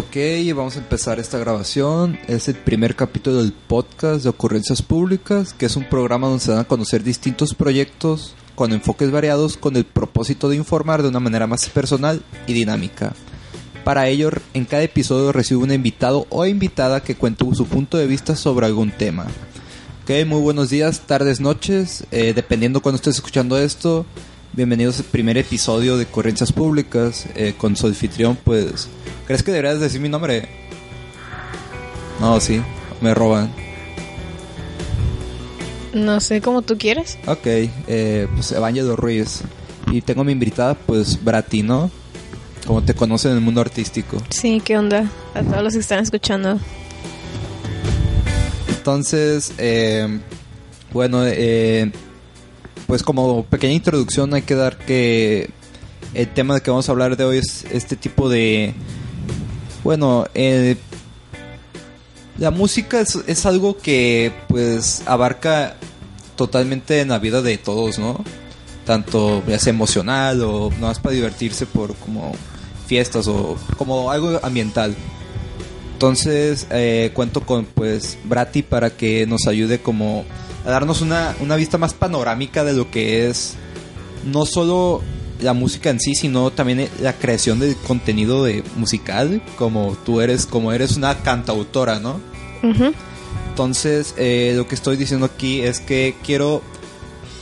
[0.00, 0.16] Ok,
[0.56, 2.18] vamos a empezar esta grabación.
[2.26, 6.50] Es el primer capítulo del podcast de Ocurrencias Públicas, que es un programa donde se
[6.52, 11.20] dan a conocer distintos proyectos con enfoques variados con el propósito de informar de una
[11.20, 13.12] manera más personal y dinámica.
[13.84, 18.06] Para ello, en cada episodio recibo un invitado o invitada que cuente su punto de
[18.06, 19.26] vista sobre algún tema.
[20.04, 24.06] Ok, muy buenos días, tardes, noches, eh, dependiendo cuando estés escuchando esto.
[24.54, 28.88] Bienvenidos al primer episodio de Ocurrencias Públicas eh, con su anfitrión, pues
[29.30, 30.48] ¿Crees que deberías decir mi nombre?
[32.18, 32.60] No, sí,
[33.00, 33.48] me roban.
[35.94, 37.16] No sé, cómo tú quieres.
[37.28, 39.42] Ok, eh, pues Evangelo Ruiz.
[39.92, 41.92] Y tengo mi invitada, pues Brati, ¿no?
[42.66, 44.20] Como te conocen en el mundo artístico.
[44.30, 45.08] Sí, ¿qué onda?
[45.34, 46.58] A todos los que están escuchando.
[48.68, 50.18] Entonces, eh,
[50.92, 51.92] bueno, eh,
[52.88, 55.50] pues como pequeña introducción hay que dar que
[56.14, 58.74] el tema de que vamos a hablar de hoy es este tipo de
[59.82, 60.76] bueno, eh,
[62.38, 65.76] la música es, algo que pues abarca
[66.36, 68.24] totalmente en la vida de todos, ¿no?
[68.86, 72.32] Tanto ya sea emocional o no más para divertirse por como
[72.86, 74.96] fiestas o como algo ambiental.
[75.92, 80.24] Entonces eh, cuento con pues Brati para que nos ayude como
[80.64, 83.54] a darnos una, una vista más panorámica de lo que es
[84.24, 85.02] no solo
[85.42, 90.46] la música en sí, sino también la creación del contenido de musical, como tú eres,
[90.46, 92.20] como eres una cantautora, ¿no?
[93.50, 96.62] Entonces, eh, lo que estoy diciendo aquí es que quiero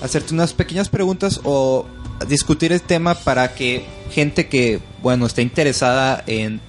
[0.03, 1.87] hacerte unas pequeñas preguntas o
[2.29, 6.61] discutir el tema para que gente que, bueno, esté interesada en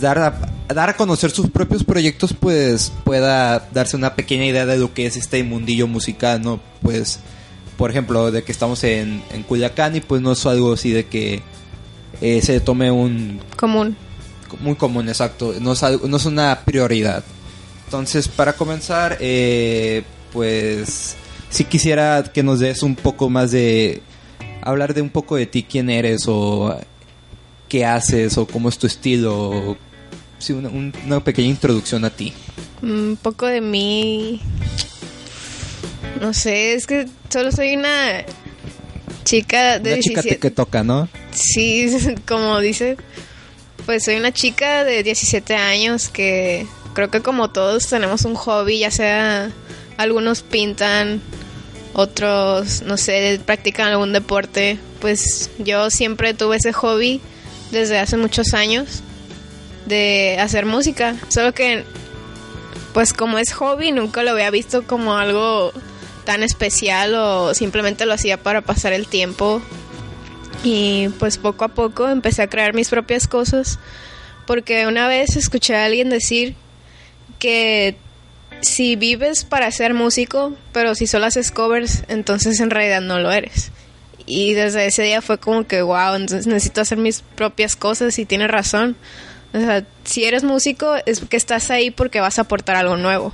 [0.00, 4.78] dar a, dar a conocer sus propios proyectos, pues pueda darse una pequeña idea de
[4.78, 6.60] lo que es este mundillo musical, ¿no?
[6.82, 7.20] Pues
[7.82, 11.06] por ejemplo, de que estamos en, en Culiacán y pues no es algo así de
[11.06, 11.42] que
[12.20, 13.40] eh, se tome un...
[13.56, 13.96] Común.
[14.60, 15.52] Muy común, exacto.
[15.60, 17.24] No es, no es una prioridad.
[17.86, 21.16] Entonces, para comenzar, eh, pues
[21.50, 24.00] si quisiera que nos des un poco más de...
[24.60, 26.78] Hablar de un poco de ti, quién eres o
[27.68, 29.76] qué haces o cómo es tu estilo.
[30.38, 32.32] sí, una, una pequeña introducción a ti.
[32.80, 34.40] Un poco de mí
[36.22, 38.24] no sé, es que solo soy una
[39.24, 41.08] chica de una chica que toca, ¿no?
[41.32, 41.92] Sí,
[42.28, 42.96] como dice,
[43.84, 48.78] pues soy una chica de 17 años que creo que como todos tenemos un hobby,
[48.78, 49.50] ya sea
[49.96, 51.20] algunos pintan,
[51.92, 54.78] otros, no sé, practican algún deporte.
[55.00, 57.20] Pues yo siempre tuve ese hobby
[57.72, 59.02] desde hace muchos años
[59.86, 61.84] de hacer música, solo que
[62.94, 65.72] pues como es hobby nunca lo había visto como algo
[66.24, 69.60] tan especial o simplemente lo hacía para pasar el tiempo.
[70.64, 73.78] Y pues poco a poco empecé a crear mis propias cosas
[74.46, 76.54] porque una vez escuché a alguien decir
[77.38, 77.96] que
[78.60, 83.32] si vives para ser músico, pero si solo haces covers, entonces en realidad no lo
[83.32, 83.72] eres.
[84.24, 88.46] Y desde ese día fue como que, wow, necesito hacer mis propias cosas y tiene
[88.46, 88.96] razón.
[89.52, 93.32] O sea, si eres músico es que estás ahí porque vas a aportar algo nuevo.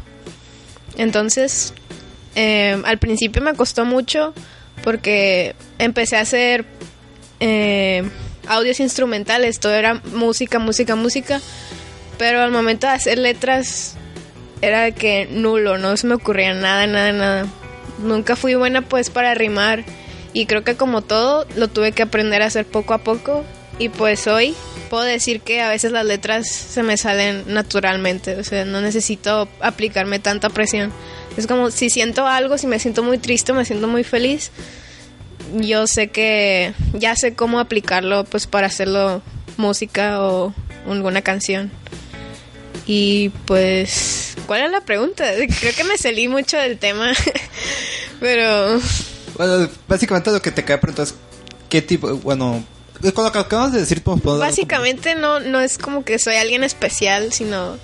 [0.97, 1.75] Entonces,
[2.41, 4.33] eh, al principio me costó mucho
[4.85, 6.67] porque empecé a hacer
[7.41, 8.09] eh,
[8.47, 11.41] audios instrumentales, todo era música, música, música,
[12.17, 13.97] pero al momento de hacer letras
[14.63, 17.47] era que nulo, no se me ocurría nada, nada, nada.
[18.05, 19.85] Nunca fui buena pues para rimar
[20.33, 23.45] y creo que como todo lo tuve que aprender a hacer poco a poco
[23.81, 24.55] y pues hoy
[24.89, 29.49] puedo decir que a veces las letras se me salen naturalmente, o sea, no necesito
[29.61, 30.93] aplicarme tanta presión.
[31.37, 34.51] Es como si siento algo, si me siento muy triste, me siento muy feliz,
[35.55, 39.23] yo sé que ya sé cómo aplicarlo pues para hacerlo
[39.57, 40.55] música o
[40.89, 41.71] alguna canción.
[42.87, 45.25] Y pues, ¿cuál es la pregunta?
[45.61, 47.13] Creo que me salí mucho del tema,
[48.21, 48.81] pero...
[49.37, 51.15] Bueno, básicamente lo que te queda preguntar es
[51.69, 52.65] qué tipo, bueno,
[53.15, 56.65] con lo que acabas de decir, pues, Básicamente no, no es como que soy alguien
[56.65, 57.79] especial, sino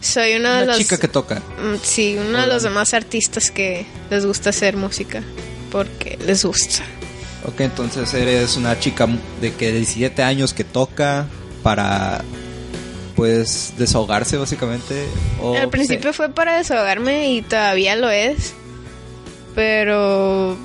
[0.00, 0.78] soy una, de las...
[0.78, 1.36] chica que toca.
[1.36, 5.22] Mm, sí, uno de los demás artistas que les gusta hacer música.
[5.70, 6.82] Porque les gusta.
[7.44, 9.08] Ok, entonces eres una chica
[9.40, 11.26] de que 17 años que toca
[11.62, 12.22] para
[13.14, 15.06] pues desahogarse básicamente.
[15.60, 18.54] Al principio fue para desahogarme y todavía lo es.
[19.54, 20.56] Pero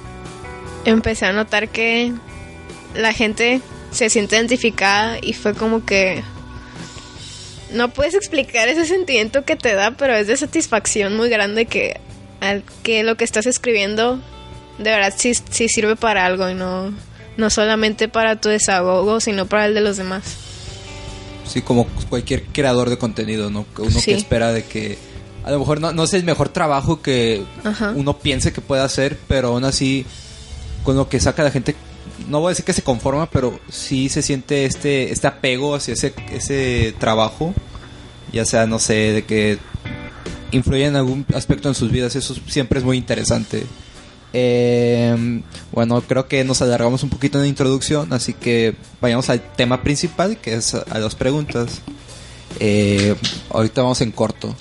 [0.86, 2.14] empecé a notar que
[2.98, 3.62] la gente
[3.92, 6.24] se siente identificada y fue como que
[7.74, 12.00] no puedes explicar ese sentimiento que te da, pero es de satisfacción muy grande que,
[12.84, 14.20] que lo que estás escribiendo
[14.78, 16.94] de verdad sí, sí sirve para algo y no,
[17.36, 20.24] no solamente para tu desahogo, sino para el de los demás.
[21.46, 23.66] Sí, como cualquier creador de contenido, ¿no?
[23.78, 24.12] Uno Sí.
[24.12, 24.98] que espera de que
[25.44, 27.94] a lo mejor no, no es el mejor trabajo que Ajá.
[27.96, 30.06] uno piense que puede hacer, pero aún así
[30.84, 31.76] con lo que saca la gente,
[32.28, 35.94] no voy a decir que se conforma, pero sí se siente este, este apego hacia
[35.94, 37.54] ese, ese trabajo,
[38.32, 39.60] ya sea, no sé, de que
[40.52, 43.66] influye en algún aspecto en sus vidas, eso siempre es muy interesante.
[44.34, 45.42] Eh,
[45.72, 49.84] bueno, creo que nos alargamos un poquito en la introducción, así que vayamos al tema
[49.84, 51.82] principal, que es a las preguntas.
[52.60, 53.16] Eh,
[53.50, 54.56] ahorita vamos en corto.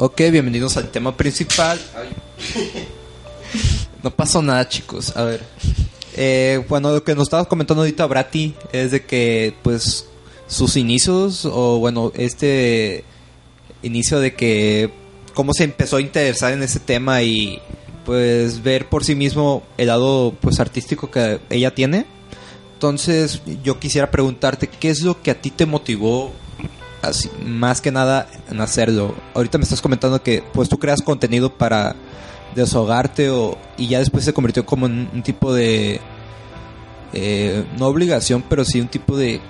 [0.00, 1.76] Ok, bienvenidos al tema principal.
[4.00, 5.16] No pasó nada, chicos.
[5.16, 5.42] A ver.
[6.14, 10.06] Eh, bueno, lo que nos estaba comentando ahorita Brati es de que, pues,
[10.46, 13.02] sus inicios, o bueno, este
[13.82, 14.92] inicio de que,
[15.34, 17.60] cómo se empezó a interesar en ese tema y,
[18.06, 22.06] pues, ver por sí mismo el lado, pues, artístico que ella tiene.
[22.74, 26.32] Entonces, yo quisiera preguntarte, ¿qué es lo que a ti te motivó
[27.02, 29.14] así, más que nada en hacerlo.
[29.34, 31.94] Ahorita me estás comentando que pues tú creas contenido para
[32.54, 36.00] desahogarte o, y ya después se convirtió como en un tipo de
[37.12, 39.40] eh, no obligación, pero sí un tipo de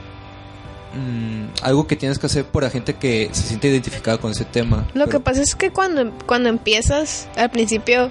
[0.95, 4.45] mm, algo que tienes que hacer por la gente que se siente identificada con ese
[4.45, 4.87] tema.
[4.95, 8.11] Lo Pero- que pasa es que cuando, cuando empiezas, al principio,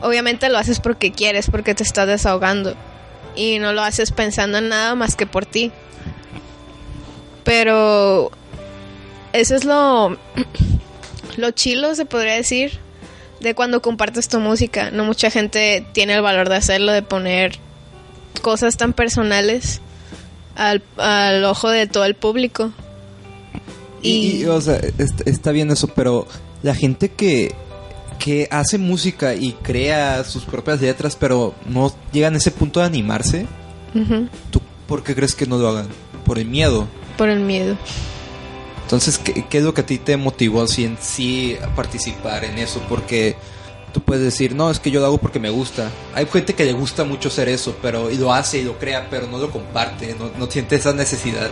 [0.00, 2.74] obviamente lo haces porque quieres, porque te estás desahogando.
[3.34, 5.72] Y no lo haces pensando en nada más que por ti.
[7.44, 8.30] Pero
[9.32, 10.16] eso es lo,
[11.36, 12.78] lo chilo, se podría decir,
[13.40, 14.90] de cuando compartes tu música.
[14.90, 17.58] No mucha gente tiene el valor de hacerlo, de poner
[18.42, 19.80] cosas tan personales
[20.56, 22.72] al, al ojo de todo el público.
[24.02, 26.26] Y, y, o sea, est- está bien eso, pero
[26.62, 27.54] la gente que,
[28.18, 32.86] que hace música y crea sus propias letras, pero no llegan a ese punto de
[32.86, 33.46] animarse,
[33.94, 35.86] Ujú, ¿tú por qué crees que no lo hagan?
[36.24, 36.88] Por el miedo.
[37.16, 37.76] por el miedo.
[38.92, 42.58] Entonces, ¿qué, es lo que a ti te motivó así en sí a participar en
[42.58, 42.82] eso?
[42.90, 43.36] Porque
[43.90, 45.90] tú puedes decir, no, es que yo lo hago porque me gusta.
[46.14, 49.08] Hay gente que le gusta mucho hacer eso, pero y lo hace y lo crea,
[49.08, 51.48] pero no lo comparte, no, no siente esa necesidad.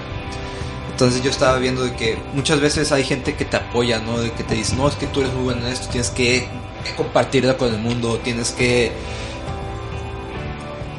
[0.90, 4.20] Entonces yo estaba viendo de que muchas veces hay gente que te apoya, ¿no?
[4.20, 6.46] De que te dice, no, es que tú eres muy bueno en esto, tienes que
[6.94, 8.92] compartirla con el mundo, tienes que...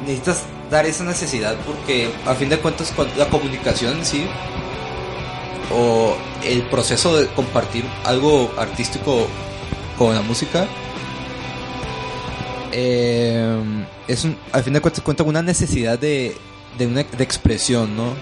[0.00, 0.42] Necesitas
[0.72, 4.26] dar esa necesidad porque a fin de cuentas la comunicación sí
[5.74, 9.26] o el proceso de compartir algo artístico
[9.98, 10.66] con la música
[12.72, 16.34] eh, es un, al fin de cuentas cuenta una necesidad de,
[16.78, 18.14] de, una, de expresión, ¿no?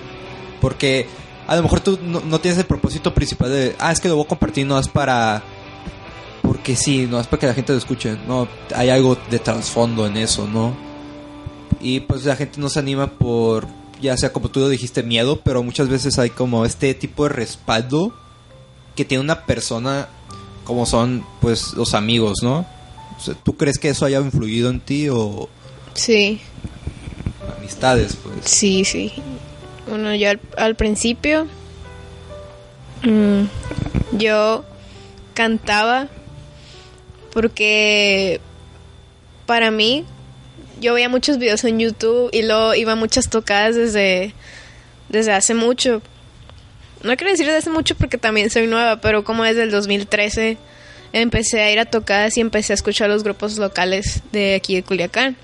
[0.60, 1.06] Porque
[1.46, 4.16] a lo mejor tú no, no tienes el propósito principal de, ah, es que lo
[4.16, 5.42] voy a compartir, no es para...
[6.42, 10.06] Porque sí, no es para que la gente lo escuche, no, hay algo de trasfondo
[10.06, 10.74] en eso, ¿no?
[11.80, 13.68] Y pues la gente no se anima por,
[14.00, 17.30] ya sea como tú lo dijiste, miedo, pero muchas veces hay como este tipo de
[17.30, 18.14] respaldo
[18.96, 20.08] que tiene una persona
[20.64, 22.66] como son pues los amigos, ¿no?
[23.16, 25.48] O sea, ¿Tú crees que eso haya influido en ti o
[25.94, 26.40] Sí,
[27.58, 28.36] amistades, pues?
[28.44, 29.12] sí, sí.
[29.88, 31.46] Bueno, yo al, al principio
[33.02, 33.42] mm,
[34.18, 34.64] yo
[35.34, 36.08] cantaba
[37.32, 38.40] porque
[39.46, 40.04] para mí
[40.80, 44.34] yo veía muchos videos en YouTube y luego iba a muchas tocadas desde
[45.08, 46.02] desde hace mucho.
[47.02, 50.56] No quiero decir desde hace mucho porque también soy nueva, pero como desde el 2013
[51.12, 54.82] empecé a ir a tocadas y empecé a escuchar los grupos locales de aquí de
[54.82, 55.36] Culiacán.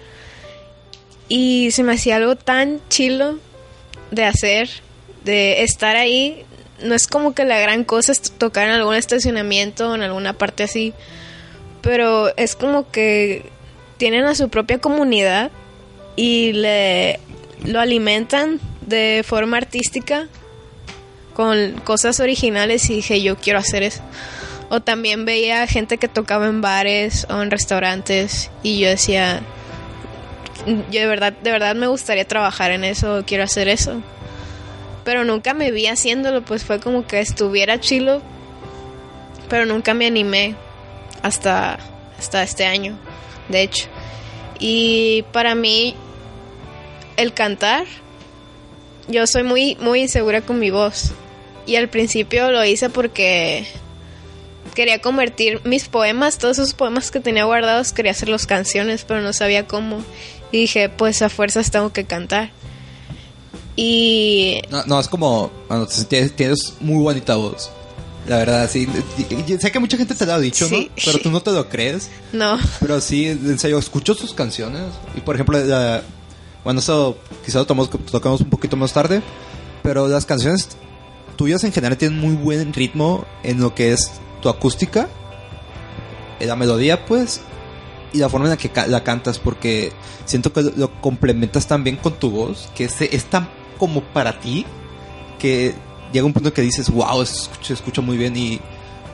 [1.29, 3.39] Y se me hacía algo tan chilo
[4.11, 4.69] de hacer,
[5.25, 6.45] de estar ahí.
[6.83, 10.35] No es como que la gran cosa es tocar en algún estacionamiento o en alguna
[10.35, 10.93] parte así,
[11.83, 13.51] pero es como que
[13.97, 15.51] tienen a su propia comunidad
[16.17, 17.21] y le
[17.65, 20.29] lo alimentan de forma artística
[21.35, 24.03] con cosas originales y dije yo quiero hacer eso.
[24.69, 29.41] O también veía gente que tocaba en bares o en restaurantes y yo decía,
[30.91, 34.03] yo de verdad, de verdad me gustaría trabajar en eso, quiero hacer eso.
[35.05, 38.23] Pero nunca me vi haciéndolo, pues fue como que estuviera chilo,
[39.49, 40.57] pero nunca me animé
[41.23, 41.79] hasta,
[42.19, 42.99] hasta este año,
[43.49, 43.89] de hecho.
[44.59, 45.95] Y para mí,
[47.17, 47.87] el cantar,
[49.09, 51.13] yo soy muy, muy insegura con mi voz.
[51.67, 53.67] Y al principio lo hice porque
[54.75, 59.33] quería convertir mis poemas, todos esos poemas que tenía guardados, quería hacerlos canciones, pero no
[59.33, 59.99] sabía cómo.
[60.53, 62.51] Y dije, pues a fuerzas tengo que cantar.
[63.75, 65.87] Y No, es como, bueno,
[66.37, 67.71] tienes muy bonita voz.
[68.29, 68.89] La verdad, sí.
[69.61, 70.91] Sé que mucha gente te lo ha dicho, Sí.
[70.91, 71.03] ¿no?
[71.05, 72.11] Pero tú no te lo crees.
[72.33, 72.59] No.
[72.81, 74.83] Pero sí, en serio, escucho sus canciones.
[75.17, 76.03] Y por ejemplo, la-
[76.65, 79.23] bueno, eso quizás lo tomamos- tocamos un poquito más tarde.
[79.85, 80.71] Pero las canciones
[81.37, 84.11] tuyas en general tienen muy buen ritmo en lo que es
[84.43, 85.09] tu acústica,
[86.41, 87.41] en la melodía, pues,
[88.13, 89.39] y la forma en la que ca- la cantas.
[89.39, 89.93] Porque
[90.25, 94.01] siento que lo, lo complementas tan bien con tu voz, que es, es tan como
[94.03, 94.67] para ti,
[95.39, 95.75] que
[96.13, 98.37] llega un punto que dices, wow, se escucha muy bien.
[98.37, 98.61] Y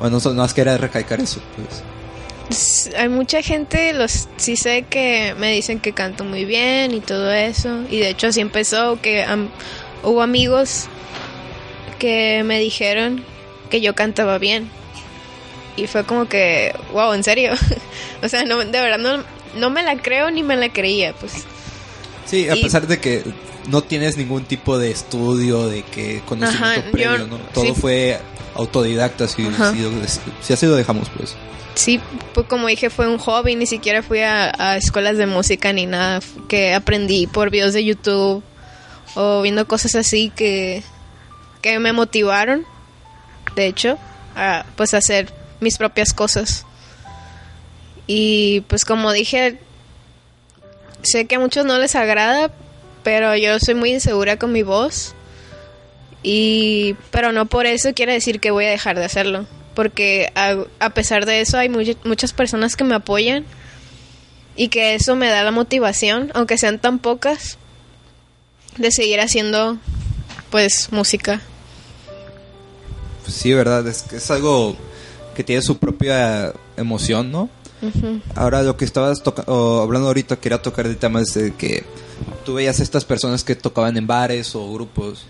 [0.01, 1.83] bueno, no más que era recalcar eso, pues.
[2.99, 7.31] Hay mucha gente, los sí sé que me dicen que canto muy bien y todo
[7.33, 7.83] eso.
[7.91, 9.49] Y de hecho así empezó, que am-
[10.03, 10.87] hubo amigos
[11.99, 13.25] que me dijeron
[13.71, 14.69] que yo cantaba bien.
[15.77, 17.53] Y fue como que, wow, ¿en serio?
[18.23, 19.23] o sea, no, de verdad no,
[19.59, 21.45] no me la creo ni me la creía, pues.
[22.27, 23.25] Sí, a Y- pesar de que
[23.69, 27.37] no tienes ningún tipo de estudio, de que conocimiento Ajá, previo, yo- ¿no?
[27.55, 27.81] Todo sí.
[27.81, 28.21] fue
[28.55, 31.35] autodidacta, si, si, si así lo dejamos, pues.
[31.75, 32.01] Sí,
[32.35, 35.87] pues como dije, fue un hobby, ni siquiera fui a, a escuelas de música ni
[35.87, 38.43] nada, que aprendí por videos de YouTube
[39.15, 40.83] o viendo cosas así que,
[41.63, 42.67] que me motivaron,
[43.57, 43.97] de hecho,
[44.37, 46.67] a pues hacer mis propias cosas.
[48.07, 49.59] Y pues como dije,
[51.03, 52.51] sé que a muchos no les agrada,
[53.03, 55.15] pero yo soy muy insegura con mi voz.
[56.23, 59.45] Y pero no por eso quiere decir que voy a dejar de hacerlo,
[59.75, 63.45] porque a, a pesar de eso hay much- muchas personas que me apoyan
[64.55, 67.59] y que eso me da la motivación, aunque sean tan pocas,
[68.77, 69.79] de seguir haciendo
[70.51, 71.41] pues música.
[73.23, 74.77] Pues sí, verdad, es que es algo
[75.35, 77.49] que tiene su propia emoción, ¿no?
[78.35, 81.85] Ahora lo que estabas o hablando ahorita, quería tocar el tema es de que
[82.45, 85.27] tú veías a estas personas que tocaban en bares o grupos.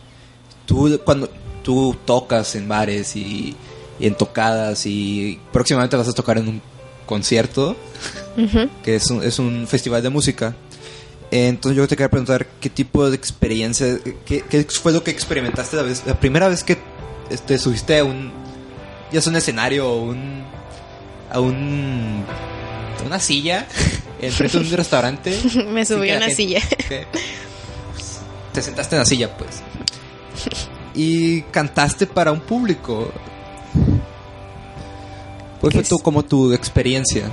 [0.66, 1.30] Tú cuando
[1.62, 3.56] tú tocas en bares y,
[3.99, 6.62] y en tocadas y próximamente vas a tocar en un
[7.06, 7.76] concierto,
[8.82, 10.54] que es un, es un festival de música.
[11.30, 15.76] Entonces yo te quería preguntar qué tipo de experiencia, qué, qué fue lo que experimentaste
[15.76, 16.76] la, vez, la primera vez que
[17.30, 18.30] este, subiste a un,
[19.11, 20.44] ya sea un escenario o un,
[21.32, 22.24] a un,
[23.00, 23.66] a una silla
[24.20, 25.36] enfrente de un restaurante.
[25.68, 26.60] me subí a una gente- silla.
[27.92, 28.20] pues,
[28.52, 29.62] te sentaste en la silla, pues.
[30.94, 33.10] Y cantaste para un público.
[35.60, 37.30] ¿Cuál ¿Qué fue tu, como tu experiencia?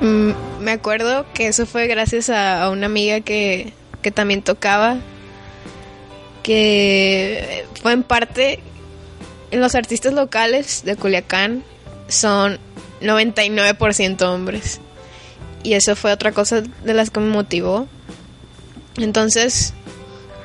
[0.00, 0.30] Mm,
[0.60, 4.96] me acuerdo que eso fue gracias a, a una amiga que, que también tocaba,
[6.42, 8.60] que fue en parte,
[9.52, 11.64] los artistas locales de Culiacán
[12.10, 12.58] son
[13.00, 14.80] 99% hombres.
[15.62, 17.86] Y eso fue otra cosa de las que me motivó.
[18.96, 19.74] Entonces,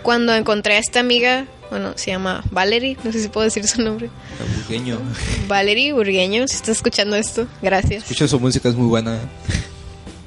[0.04, 3.82] cuando encontré a esta amiga, bueno, se llama Valerie, no sé si puedo decir su
[3.82, 4.10] nombre.
[4.58, 5.00] Burgueño.
[5.48, 8.04] Valerie Burgueño, si está escuchando esto, gracias.
[8.04, 9.20] Escucha su música, es muy buena.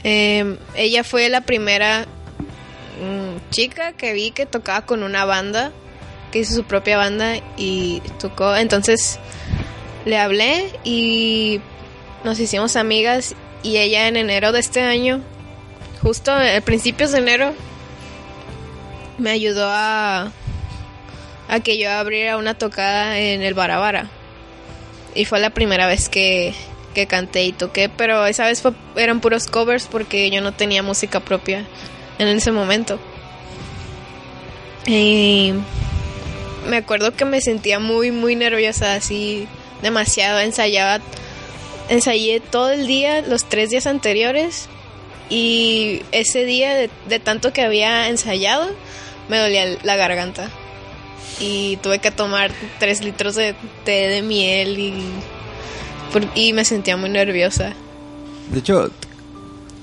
[0.04, 2.07] Eh, ella fue la primera
[3.00, 5.73] mm, chica que vi que tocaba con una banda,
[6.33, 8.57] que hizo su propia banda y tocó.
[8.57, 9.18] Entonces
[10.05, 11.61] le hablé y
[12.25, 15.21] nos hicimos amigas y ella en enero de este año,
[16.02, 17.52] justo a principios de enero,
[19.19, 20.31] me ayudó a,
[21.64, 24.09] que yo abriera una tocada en el Barabara.
[25.14, 26.55] Y fue la primera vez que,
[26.95, 30.83] que canté y toqué, pero esa vez fue- eran puros covers porque yo no tenía
[30.83, 31.64] música propia
[32.19, 33.00] en ese momento.
[34.87, 35.52] Y
[36.69, 39.49] me acuerdo que me sentía muy, muy nerviosa, así
[39.82, 40.40] demasiado.
[40.40, 41.02] Ensayaba,
[41.88, 44.68] ensayé todo el día, los tres días anteriores,
[45.30, 48.70] y ese día, de, de tanto que había ensayado,
[49.28, 50.49] me dolía la garganta.
[51.40, 53.54] Y tuve que tomar tres litros de
[53.85, 54.94] té de miel y,
[56.12, 57.75] por- y me sentía muy nerviosa.
[58.50, 58.90] De hecho,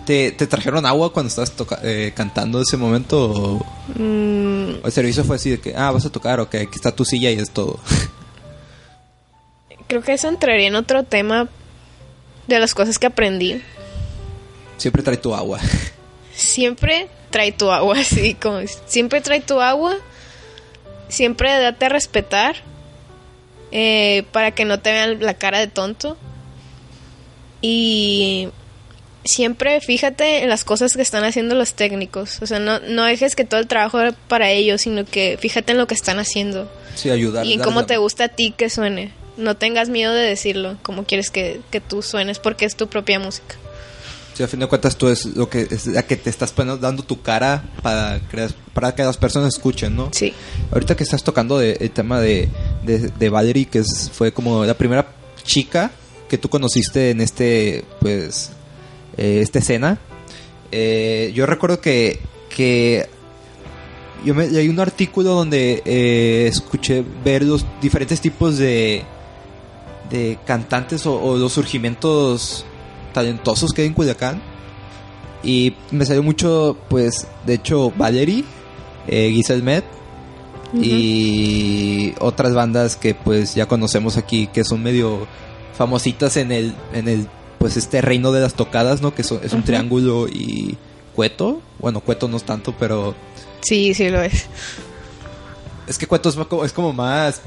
[0.06, 3.32] ¿te, te trajeron agua cuando estabas toca- eh, cantando ese momento?
[3.32, 3.66] O,
[3.98, 6.92] Mm, o el servicio fue así de que, ah, vas a tocar, ok, aquí está
[6.92, 7.80] tu silla y es todo?
[9.88, 11.48] creo que eso entraría en otro tema
[12.48, 13.62] de las cosas que aprendí.
[14.77, 15.60] Siempre trae tu agua.
[16.36, 19.96] Siempre trae tu agua, así como siempre trae tu agua.
[21.08, 22.56] Siempre date a respetar
[23.72, 26.18] eh, para que no te vean la cara de tonto.
[27.62, 28.50] Y
[29.24, 32.42] siempre fíjate en las cosas que están haciendo los técnicos.
[32.42, 35.77] O sea, no, no dejes que todo el trabajo para ellos, sino que fíjate en
[35.77, 36.70] lo que están haciendo.
[36.96, 37.46] Sí, ayudar.
[37.46, 39.12] y en cómo la- te gusta a ti que suene.
[39.38, 43.20] No tengas miedo de decirlo, como quieres que, que tú suenes, porque es tu propia
[43.20, 43.56] música.
[44.34, 46.77] Sí, a fin de cuentas tú es lo que es la que te estás poniendo,
[46.82, 50.10] dando tu cara para, creas- para que las personas escuchen, ¿no?
[50.12, 50.34] Sí.
[50.72, 52.50] Ahorita que estás tocando de- el tema de,
[52.84, 55.08] de, de Valerie, que es- fue como la primera
[55.44, 55.92] chica
[56.27, 58.51] que tú conociste en este, pues,
[59.18, 60.00] eh, esta escena.
[60.72, 62.20] Eh, yo recuerdo que,
[62.54, 63.08] que
[64.25, 69.04] yo me leí un artículo donde eh, escuché ver los diferentes tipos de,
[70.10, 72.66] de cantantes o, o los surgimientos
[73.14, 74.42] talentosos que hay en Culiacán.
[75.44, 78.44] Y me salió mucho, pues, de hecho, Valerie,
[79.08, 79.86] eh, Giselle Met
[80.82, 85.26] y otras bandas que pues ya conocemos aquí que son medio
[85.78, 87.28] famositas en el, en el,
[87.60, 89.14] pues este reino de las tocadas, ¿no?
[89.16, 90.78] Que es un triángulo y
[91.16, 91.62] Cueto.
[91.80, 93.16] Bueno, Cueto no es tanto, pero
[93.62, 94.48] Sí, sí lo es.
[95.88, 97.42] es que Cueto es, es como más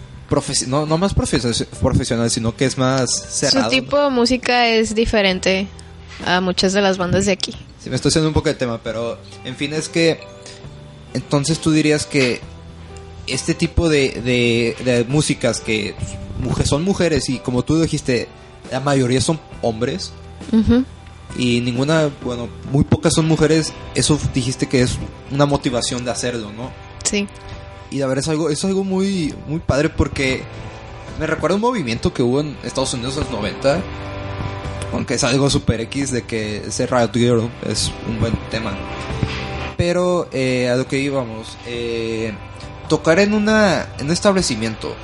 [0.66, 3.70] no, no más profes- profesional, sino que es más cerrado.
[3.70, 5.66] Su tipo de música es diferente
[6.26, 7.52] a muchas de las bandas de aquí.
[7.82, 10.20] Sí, me estoy haciendo un poco de tema, pero en fin, es que
[11.14, 12.40] entonces tú dirías que
[13.26, 15.94] este tipo de, de, de músicas que
[16.40, 18.28] mujer, son mujeres y como tú dijiste,
[18.70, 20.12] la mayoría son hombres
[21.36, 24.98] y ninguna, bueno, muy pocas son mujeres, eso dijiste que es
[25.30, 26.70] una motivación de hacerlo, ¿no?
[27.04, 27.26] Sí.
[27.90, 30.42] Y la verdad es algo, es algo muy, muy padre porque
[31.18, 33.80] me recuerda un movimiento que hubo en Estados Unidos en los 90,
[34.92, 38.72] aunque es algo super X de que ese Riot Girl es un buen tema.
[39.76, 42.32] Pero eh, a lo que íbamos, eh,
[42.88, 44.94] tocar en, una, en un establecimiento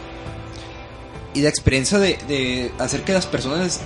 [1.33, 3.81] y la experiencia de, de hacer que las personas,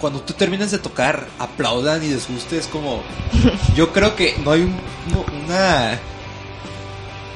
[0.00, 3.02] cuando tú terminas de tocar, aplaudan y les guste, es como...
[3.76, 4.76] Yo creo que no hay un-
[5.12, 5.98] no- una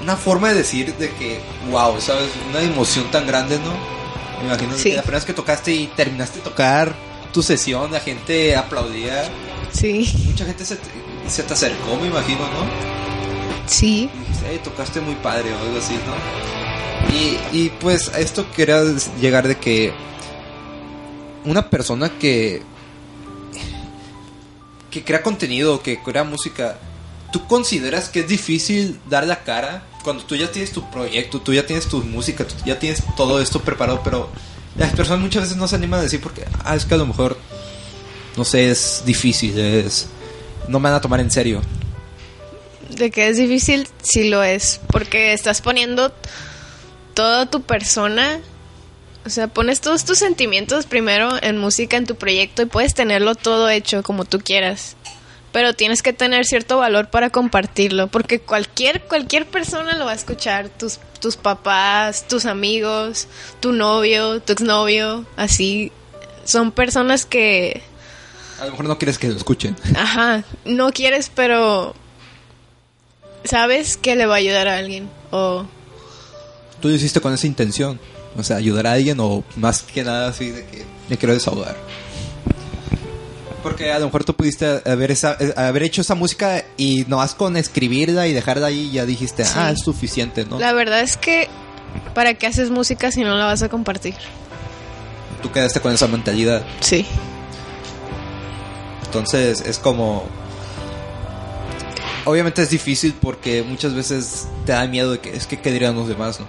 [0.03, 1.41] una forma de decir de que,
[1.71, 2.31] wow, ¿sabes?
[2.51, 3.73] Una emoción tan grande, ¿no?
[4.41, 4.91] Me imagino Sí.
[4.91, 6.95] que la primera vez que tocaste y terminaste de tocar
[7.33, 9.25] tu sesión, la gente aplaudía,
[9.73, 10.11] Sí.
[10.27, 10.89] mucha gente se te,
[11.29, 13.67] se te acercó, me imagino, ¿no?
[13.67, 14.09] Sí.
[14.15, 17.15] Y dijiste, "Ey, tocaste muy padre o algo así, ¿no?
[17.15, 18.83] Y, y pues a esto quería
[19.21, 19.93] llegar de que
[21.45, 22.63] una persona que
[24.91, 26.79] que crea contenido, que crea música,
[27.33, 31.53] ¿tú consideras que es difícil dar la cara cuando tú ya tienes tu proyecto, tú
[31.53, 34.31] ya tienes tu música, tú ya tienes todo esto preparado, pero
[34.77, 37.07] las personas muchas veces no se animan a decir porque, ah, es que a lo
[37.07, 37.37] mejor,
[38.37, 40.09] no sé, es difícil, es...
[40.69, 41.63] No me van a tomar en serio.
[42.91, 44.81] De que es difícil, sí lo es.
[44.89, 46.13] Porque estás poniendo
[47.15, 48.41] toda tu persona.
[49.25, 53.35] O sea, pones todos tus sentimientos primero en música, en tu proyecto, y puedes tenerlo
[53.35, 54.97] todo hecho como tú quieras.
[55.53, 58.09] Pero tienes que tener cierto valor para compartirlo.
[58.09, 60.69] Porque cualquier, cualquier persona lo va a escuchar.
[60.69, 63.29] Tus, tus papás, tus amigos,
[63.61, 65.93] tu novio, tu exnovio, así.
[66.45, 67.83] Son personas que
[68.61, 69.77] A lo mejor no quieres que lo escuchen.
[69.97, 71.95] Ajá, no quieres, pero
[73.45, 75.11] sabes que le va a ayudar a alguien.
[75.31, 75.67] O
[76.81, 77.99] Tú lo hiciste con esa intención.
[78.37, 81.77] O sea, ayudar a alguien o más que nada así de que me quiero desahogar.
[83.63, 87.35] Porque a lo mejor tú pudiste haber, esa, eh, haber hecho esa música y nomás
[87.35, 89.53] con escribirla y dejarla ahí ya dijiste, Sí.
[89.57, 90.59] ah, es suficiente, ¿no?
[90.61, 91.49] la verdad es que
[92.15, 94.15] ¿para qué haces música si no la vas a compartir?
[95.43, 96.65] Tú quedaste con esa mentalidad.
[96.81, 97.05] Sí.
[99.05, 100.25] Entonces es como...
[102.25, 105.95] Obviamente es difícil porque muchas veces te da miedo de que es que qué dirían
[105.95, 106.47] los demás, ¿no?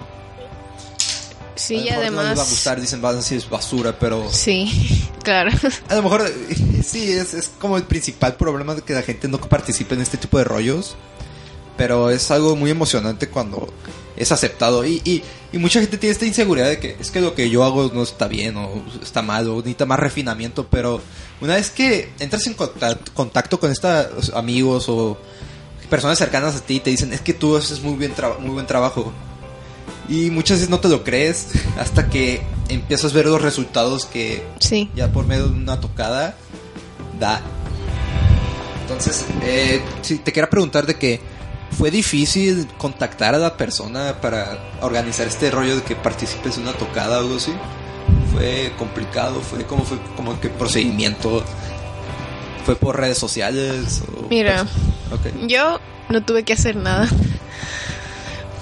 [1.60, 3.38] A Sí, lo y mejor no les va a además gustar, dicen, van a decir
[3.38, 4.28] es basura, pero...
[4.30, 5.50] Sí, claro.
[5.88, 6.30] A lo mejor
[6.84, 10.16] sí, es, es como el principal problema de que la gente no participe en este
[10.16, 10.96] tipo de rollos.
[11.76, 13.72] Pero es algo muy emocionante cuando
[14.16, 14.84] es aceptado.
[14.84, 17.64] Y, y, y mucha gente tiene esta inseguridad de que es que lo que yo
[17.64, 20.66] hago no está bien o está mal o necesita más refinamiento.
[20.68, 21.00] Pero
[21.40, 25.18] una vez que entras en contacto, con estos amigos o
[25.88, 28.66] personas cercanas a ti y te dicen es que tú haces muy, bien muy buen
[28.66, 29.12] trabajo.
[30.10, 31.46] Y muchas veces no te lo crees
[31.78, 34.90] hasta que empiezas a ver los resultados que Sí.
[34.94, 36.34] ya por medio de una tocada
[37.18, 37.40] da.
[38.82, 41.20] Entonces, eh, sí, te quería preguntar de que
[41.78, 46.72] fue difícil contactar a la persona para organizar este rollo de que participes en una
[46.72, 47.52] tocada o algo así.
[48.32, 51.44] Fue complicado, fue como fue como que procedimiento.
[52.66, 54.02] Fue por redes sociales.
[54.16, 54.66] O Mira.
[55.46, 57.08] Yo no tuve que hacer nada.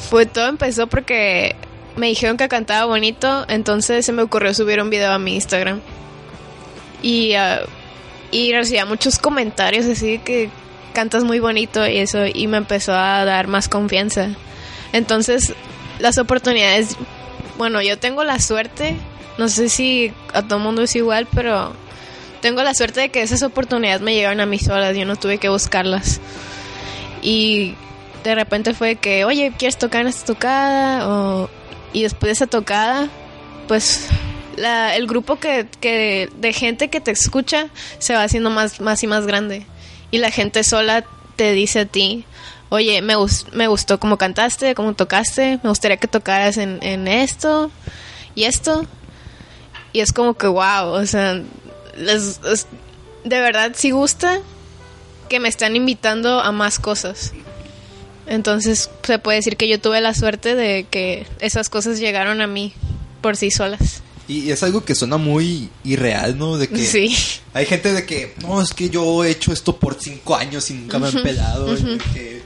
[0.08, 1.54] Fue todo empezó porque
[1.96, 5.80] me dijeron que cantaba bonito, entonces se me ocurrió subir un video a mi Instagram.
[7.02, 7.60] Y, ah,
[8.30, 10.50] y recibía muchos comentarios así que
[10.94, 14.30] cantas muy bonito y eso, y me empezó a dar más confianza.
[14.92, 15.52] Entonces,
[15.98, 16.96] las oportunidades,
[17.58, 18.96] bueno, yo tengo la suerte,
[19.36, 21.72] no sé si a todo mundo es igual, pero
[22.40, 25.38] tengo la suerte de que esas oportunidades me llegaron a mí solas, yo no tuve
[25.38, 26.20] que buscarlas.
[27.22, 27.74] Y
[28.24, 31.08] de repente fue que, oye, ¿quieres tocar en esta tocada?
[31.08, 31.50] O,
[31.92, 33.08] y después de esa tocada
[33.66, 34.06] pues
[34.56, 39.02] la- el grupo que, que de gente que te escucha se va haciendo más, más
[39.02, 39.66] y más grande.
[40.10, 41.04] Y la gente sola
[41.36, 42.24] te dice a ti,
[42.70, 43.14] oye, me,
[43.52, 47.70] me gustó cómo cantaste, cómo tocaste, me gustaría que tocaras en, en esto
[48.34, 48.86] y esto.
[49.92, 54.40] Y es como que, wow, o sea, de verdad sí gusta
[55.28, 57.32] que me están invitando a más cosas.
[58.28, 62.46] Entonces se puede decir que yo tuve la suerte de que esas cosas llegaron a
[62.46, 62.74] mí
[63.22, 64.02] por sí solas.
[64.28, 66.58] Y es algo que suena muy irreal, ¿no?
[66.58, 67.16] De que Sí.
[67.54, 70.74] hay gente de que, no, es que yo he hecho esto por cinco años y
[70.74, 71.72] nunca me han pelado.
[71.72, 72.42] y de que,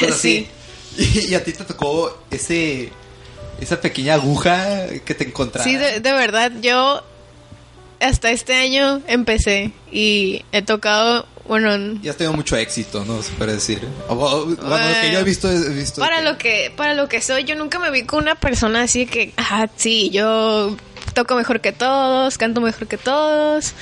[0.00, 0.48] cosas así.
[0.98, 2.90] Y, y a ti te tocó ese
[3.60, 5.64] esa pequeña aguja que te encontraba.
[5.68, 7.02] Sí, de, de verdad, yo
[8.00, 13.20] hasta este año empecé y he tocado, bueno, Y has tenido mucho éxito, ¿no?
[13.24, 13.80] Se puede decir.
[14.08, 16.94] O- o- bueno, lo que yo he visto, he visto para que- lo que para
[16.94, 20.76] lo que soy, yo nunca me vi con una persona así que, ah, sí, yo
[21.12, 23.72] toco mejor que todos, canto mejor que todos.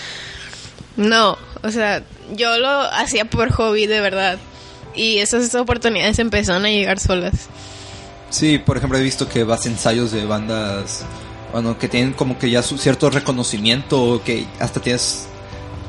[0.96, 2.02] No, o sea,
[2.32, 4.38] yo lo hacía por hobby de verdad.
[4.94, 7.34] Y esas oportunidades empezaron a llegar solas.
[8.30, 11.04] Sí, por ejemplo, he visto que vas a ensayos de bandas,
[11.52, 15.28] bueno, que tienen como que ya su cierto reconocimiento, que hasta tienes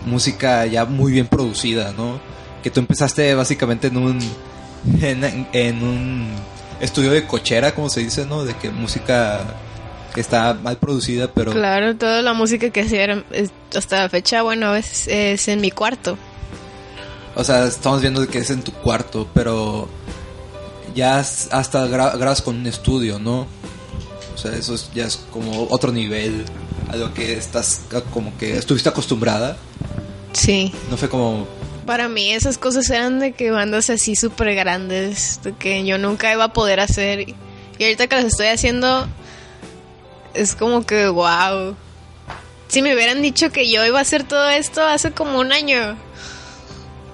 [0.05, 2.19] música ya muy bien producida, ¿no?
[2.63, 4.19] Que tú empezaste básicamente en un
[5.01, 6.27] en, en un
[6.79, 8.45] estudio de cochera, como se dice, ¿no?
[8.45, 9.41] De que música
[10.13, 14.41] que está mal producida, pero Claro, toda la música que hacía es- hasta la fecha,
[14.41, 16.17] bueno, a veces es en mi cuarto.
[17.35, 19.87] o sea, estamos viendo que es en tu cuarto, pero
[20.95, 23.47] ya es- hasta gra- grabas con un estudio, ¿no?
[24.33, 26.43] O sea, eso es- ya es como otro nivel
[26.89, 27.81] a lo que estás
[28.13, 29.57] como que estuviste acostumbrada.
[30.33, 30.73] Sí.
[30.89, 31.47] No fue como
[31.85, 36.31] Para mí esas cosas eran de que bandas así súper grandes, de que yo nunca
[36.31, 37.21] iba a poder hacer.
[37.29, 39.07] Y ahorita que las estoy haciendo,
[40.33, 41.75] es como que, wow.
[42.67, 45.97] Si me hubieran dicho que yo iba a hacer todo esto hace como un año,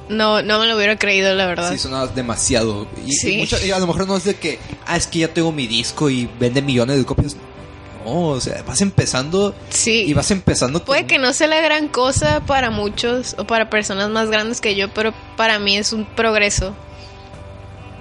[0.10, 1.72] no, no me lo hubiera creído, la verdad.
[1.72, 3.38] sí sonaba demasiado y, y Sí.
[3.38, 5.66] mucho- y a lo mejor no es de que ah es que ya tengo mi
[5.68, 7.36] disco y vende millones de copias.
[8.06, 10.06] No, o sea, vas empezando Sí.
[10.08, 13.70] y vas empezando con- Puede que no sea la gran cosa para muchos o para
[13.70, 16.74] personas más grandes que yo, pero para mí es un progreso.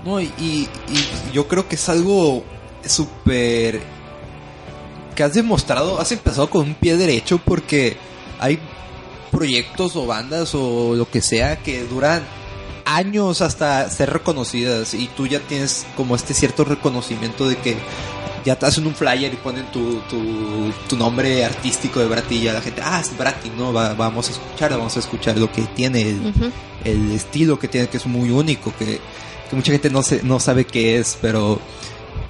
[0.04, 2.44] No, y, y- y yo creo que es algo
[2.86, 3.80] súper...
[5.14, 7.96] que has demostrado, has empezado con un pie derecho porque
[8.40, 8.58] hay
[9.30, 12.22] proyectos o bandas o lo que sea que duran
[12.84, 17.76] años hasta ser reconocidas y tú ya tienes como este cierto reconocimiento de que
[18.44, 22.42] ya te hacen un flyer y ponen tu, tu, tu nombre artístico de Brati y
[22.42, 23.72] ya la gente, ah, es Brati, ¿no?
[23.72, 26.16] Va- vamos a escuchar, vamos a escuchar lo que tiene,
[26.84, 29.00] el, estilo que tiene, que es muy único, que,
[29.48, 31.58] que mucha gente no, se, no sabe qué es, pero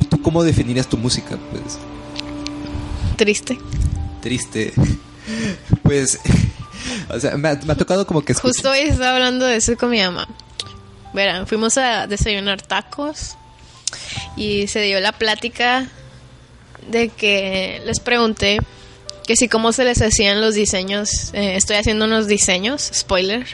[0.08, 1.36] ¿tú cómo definirías tu música?
[1.50, 1.78] Pues
[3.16, 3.58] Triste.
[4.20, 4.72] triste.
[5.82, 6.18] Pues,
[7.08, 9.56] o sea, me ha, me ha tocado como que escuchar- Justo hoy estaba hablando de
[9.56, 10.28] eso con mi mamá.
[11.14, 13.36] Verán, fuimos a desayunar tacos
[14.36, 15.88] y se dio la plática
[16.90, 18.58] de que les pregunté
[19.26, 21.32] que si cómo se les hacían los diseños.
[21.32, 23.46] Eh, estoy haciendo unos diseños, spoiler,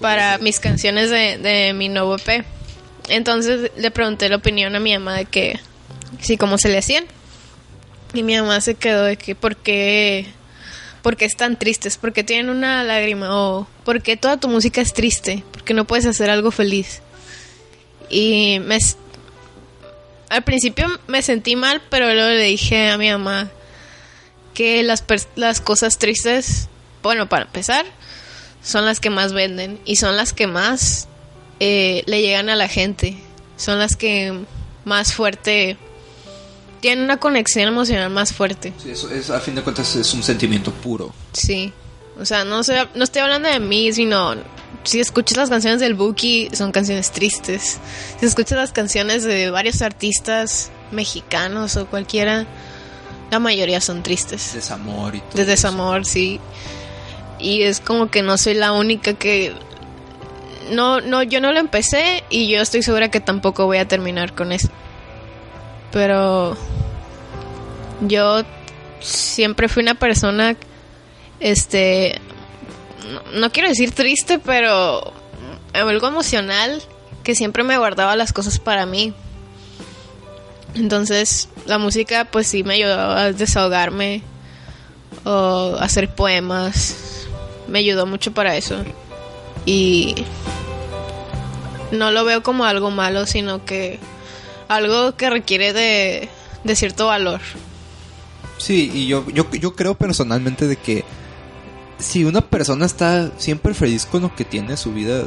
[0.00, 2.44] para mis canciones de, de mi nuevo EP.
[3.08, 5.58] Entonces le pregunté la opinión a mi mamá de que
[6.20, 7.04] si cómo se le hacían.
[8.12, 10.26] Y mi mamá se quedó de que por qué,
[11.02, 14.80] por qué están tristes, por qué tienen una lágrima o por qué toda tu música
[14.80, 17.02] es triste, porque no puedes hacer algo feliz.
[18.08, 18.78] Y me,
[20.28, 23.50] al principio me sentí mal, pero luego le dije a mi mamá
[24.54, 26.68] que las, las cosas tristes,
[27.02, 27.84] bueno, para empezar,
[28.62, 31.08] son las que más venden y son las que más
[31.60, 33.16] eh, le llegan a la gente.
[33.56, 34.44] Son las que
[34.84, 35.76] más fuerte
[36.80, 38.72] tienen una conexión emocional más fuerte.
[38.82, 41.14] Sí, eso es, a fin de cuentas es un sentimiento puro.
[41.32, 41.72] Sí.
[42.18, 44.34] O sea, no, sé, no estoy hablando de mí, sino
[44.84, 47.78] si escuchas las canciones del Buki, son canciones tristes.
[48.20, 52.46] Si escuchas las canciones de varios artistas mexicanos o cualquiera,
[53.30, 54.54] la mayoría son tristes.
[54.54, 55.34] Desamor y todo.
[55.34, 55.50] De eso.
[55.50, 56.40] desamor, sí.
[57.38, 59.52] Y es como que no soy la única que...
[60.70, 64.34] No, no, yo no lo empecé y yo estoy segura que tampoco voy a terminar
[64.34, 64.68] con eso.
[65.92, 66.56] Pero
[68.00, 68.42] yo
[69.00, 70.56] siempre fui una persona,
[71.40, 72.20] este,
[73.34, 75.12] no, quiero decir triste, pero
[75.72, 76.82] algo emocional
[77.22, 79.12] que siempre me guardaba las cosas para mí.
[80.74, 84.22] Entonces la música pues sí me ayudó a desahogarme
[85.24, 87.26] o hacer poemas.
[87.68, 88.76] Me ayudó mucho para eso.
[89.66, 90.14] Y
[91.92, 93.98] no lo veo como algo malo, sino que
[94.68, 96.28] algo que requiere de,
[96.64, 97.40] de cierto valor.
[98.58, 101.04] Sí, y yo, yo, yo creo personalmente de que
[101.98, 105.24] si una persona está siempre feliz con lo que tiene su vida,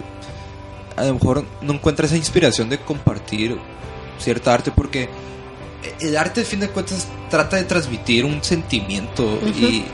[0.96, 3.58] a lo mejor no encuentra esa inspiración de compartir
[4.20, 5.10] cierta arte porque
[6.00, 9.86] el arte, al fin de cuentas, trata de transmitir un sentimiento y,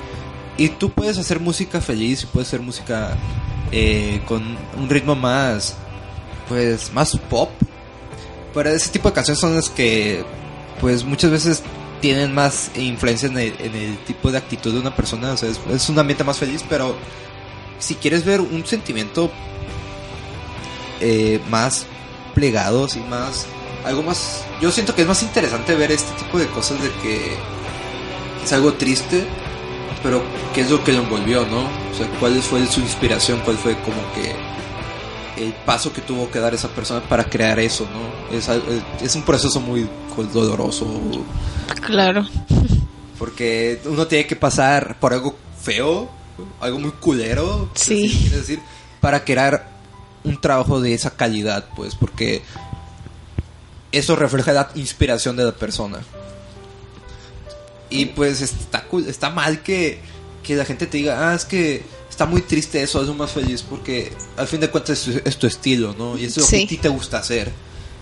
[0.57, 3.15] y, tú puedes hacer música feliz y puedes hacer música
[3.71, 5.75] eh, con un ritmo más,
[6.47, 7.49] pues, más pop.
[8.53, 10.23] Pero ese tipo de canciones son las que,
[10.79, 11.63] pues, muchas veces
[12.03, 15.31] tienen más influencia en el, tipo de actitud de una persona.
[15.31, 16.97] O sea, es, un ambiente más feliz, pero
[17.79, 19.31] si quieres ver un sentimiento
[20.99, 21.85] eh, más
[22.35, 23.45] plegado, y más.
[23.85, 24.43] Algo más.
[24.61, 27.37] Yo siento que es más interesante ver este tipo de cosas de que
[28.43, 29.23] es algo triste,
[30.03, 30.21] pero
[30.53, 31.61] qué es lo que lo envolvió, ¿no?
[31.61, 34.35] O sea, cuál fue su inspiración, cuál fue como que
[35.37, 38.37] el paso que tuvo que dar esa persona para crear eso, ¿no?
[38.37, 38.49] Es,
[39.01, 39.87] es un proceso muy
[40.33, 40.87] doloroso,
[41.85, 42.25] Claro.
[43.17, 46.09] Porque uno tiene que pasar por algo feo,
[46.59, 48.29] algo muy culero, sí.
[48.31, 48.59] decir,
[49.01, 49.69] para crear
[50.23, 52.41] un trabajo de esa calidad, pues, porque
[53.91, 55.99] eso refleja la inspiración de la persona.
[57.89, 59.99] Y pues está está mal que,
[60.41, 63.31] que la gente te diga, ah, es que está muy triste eso, es lo más
[63.31, 66.15] feliz, porque al fin de cuentas es, tu estilo, ¿no?
[66.15, 67.51] Y es lo que a ti te gusta hacer.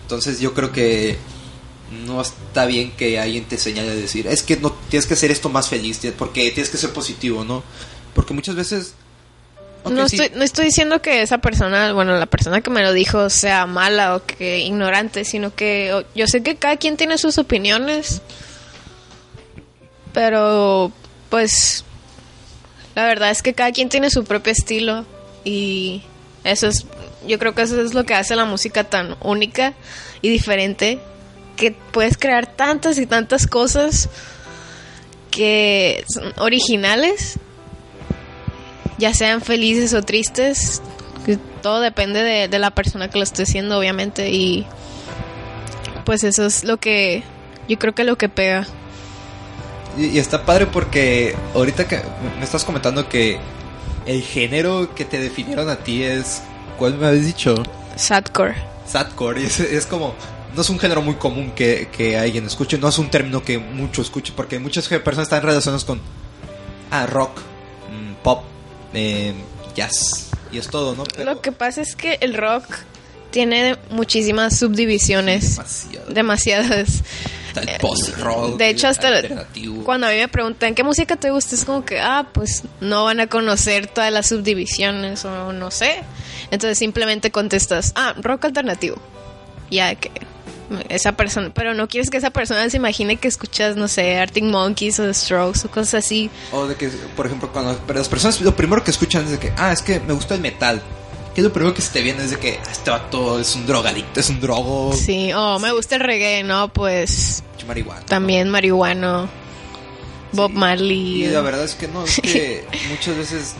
[0.01, 1.17] Entonces yo creo que
[2.05, 5.31] no está bien que alguien te señale a decir, es que no tienes que hacer
[5.31, 7.63] esto más feliz, porque tienes que ser positivo, ¿no?
[8.13, 8.95] Porque muchas veces...
[9.85, 13.29] no, estoy, no estoy diciendo que esa persona, bueno, la persona que me lo dijo
[13.29, 18.21] sea mala o que ignorante, sino que yo sé que cada quien tiene sus opiniones,
[20.11, 20.91] pero
[21.29, 21.85] pues
[22.95, 25.05] la verdad es que cada quien tiene su propio estilo
[25.43, 26.01] y
[26.43, 26.85] eso es,
[27.27, 29.73] yo creo que eso es lo que hace la música tan única
[30.21, 30.99] y diferente
[31.55, 34.09] que puedes crear tantas y tantas cosas
[35.29, 37.39] que son originales,
[38.97, 40.81] ya sean felices o tristes,
[41.61, 44.65] todo depende de, la persona que lo esté haciendo, obviamente, y
[46.05, 47.23] pues eso es lo que
[47.67, 48.67] yo creo que lo que pega.
[49.97, 52.01] Y, está padre porque ahorita que
[52.37, 53.39] me estás comentando que
[54.05, 56.41] el género que te definieron a ti es,
[56.77, 57.55] ¿cuál me habéis dicho?
[57.95, 58.55] Sadcore.
[58.85, 60.15] Sadcore, es como
[60.55, 63.57] no es un género muy común que, que alguien escuche, no es un término que
[63.57, 66.01] mucho escuche, porque muchas personas están relacionadas con
[66.89, 67.39] ah, rock,
[67.89, 68.43] mm, pop,
[68.93, 69.33] eh,
[69.75, 71.03] jazz, y es todo, ¿no?
[71.23, 72.65] Lo que pasa es que el rock
[73.31, 75.59] tiene muchísimas subdivisiones.
[76.09, 77.03] Demasiadas.
[77.55, 78.57] El post-rock.
[78.57, 79.09] De hecho, hasta
[79.83, 83.05] cuando a mí me preguntan qué música te gusta, es como que, ah, pues no
[83.05, 86.03] van a conocer todas las subdivisiones o no sé.
[86.51, 88.97] Entonces simplemente contestas, ah, rock alternativo.
[89.69, 90.11] Ya que
[90.89, 94.43] esa persona, pero no quieres que esa persona se imagine que escuchas, no sé, Arctic
[94.43, 96.29] Monkeys o The Strokes o cosas así.
[96.51, 99.53] O de que, por ejemplo, cuando las personas lo primero que escuchan es de que,
[99.57, 100.81] ah, es que me gusta el metal.
[101.35, 104.19] Que lo primero que se te viene es de que este vato es un drogadicto,
[104.19, 104.93] es un drogo.
[104.93, 106.67] Sí, o me gusta el reggae, ¿no?
[106.73, 107.43] Pues.
[108.07, 109.29] También marihuano.
[110.33, 111.25] Bob Marley.
[111.25, 113.55] Y la verdad es que no, es que muchas veces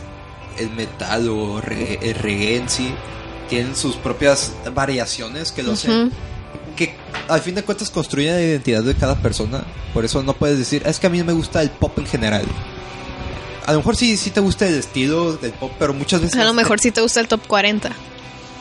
[0.58, 2.94] el metal o el reggae en sí
[3.48, 6.12] tienen sus propias variaciones que lo hacen
[6.76, 6.94] que
[7.28, 9.64] al fin de cuentas construye la identidad de cada persona.
[9.94, 12.44] Por eso no puedes decir, es que a mí me gusta el pop en general.
[13.66, 16.40] A lo mejor sí, sí te gusta el estilo del pop, pero muchas veces...
[16.40, 17.90] A lo mejor sí te gusta el top 40.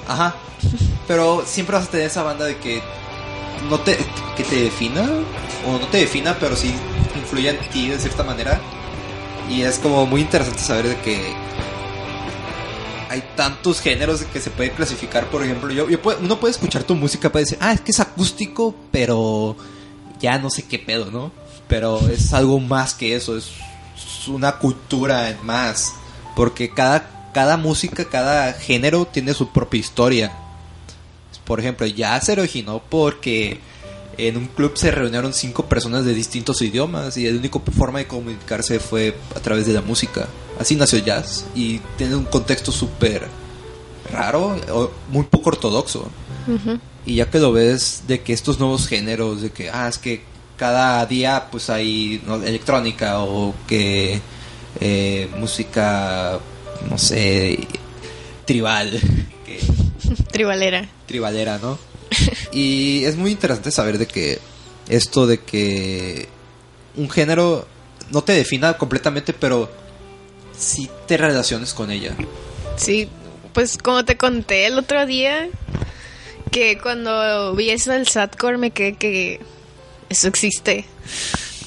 [0.08, 0.36] Ajá.
[1.08, 2.82] Pero siempre vas a tener esa banda de que
[3.70, 3.98] no te,
[4.38, 5.08] que te defina,
[5.68, 6.74] o no te defina, pero sí
[7.16, 8.60] influye en ti de cierta manera.
[9.50, 11.34] Y es como muy interesante saber de que
[13.10, 15.30] hay tantos géneros que se puede clasificar.
[15.30, 15.86] Por ejemplo, yo,
[16.22, 19.58] uno puede escuchar tu música, puede decir, ah, es que es acústico, pero
[20.20, 21.32] ya no sé qué pedo, ¿no?
[21.68, 23.52] Pero es algo más que eso, es
[24.28, 25.94] una cultura más.
[26.36, 30.32] Porque cada, cada música, cada género tiene su propia historia.
[31.46, 33.60] Por ejemplo, ya se originó porque
[34.18, 38.08] en un club se reunieron cinco personas de distintos idiomas y la única forma de
[38.08, 40.28] comunicarse fue a través de la música.
[40.60, 43.28] Así nació jazz y tiene un contexto súper
[44.12, 44.56] raro,
[45.10, 46.10] muy poco ortodoxo.
[47.06, 50.24] Y ya que lo ves de que estos nuevos géneros, de que, ah, es que
[50.62, 54.22] cada día pues hay electrónica o que
[54.80, 56.38] eh, música,
[56.88, 57.68] no sé,
[58.46, 58.92] tribal.
[60.32, 60.88] Tribalera.
[61.08, 61.80] Tribalera, ¿no?
[62.52, 64.38] y es muy interesante saber de que
[64.88, 66.28] esto de que
[66.96, 67.68] un género
[68.12, 69.68] no te defina completamente, pero
[70.56, 72.16] si te relaciones con ella.
[72.76, 73.10] Sí,
[73.52, 75.50] pues como te conté el otro día,
[76.52, 79.40] que cuando vi eso del sadcore me quedé que
[80.12, 80.86] eso existe.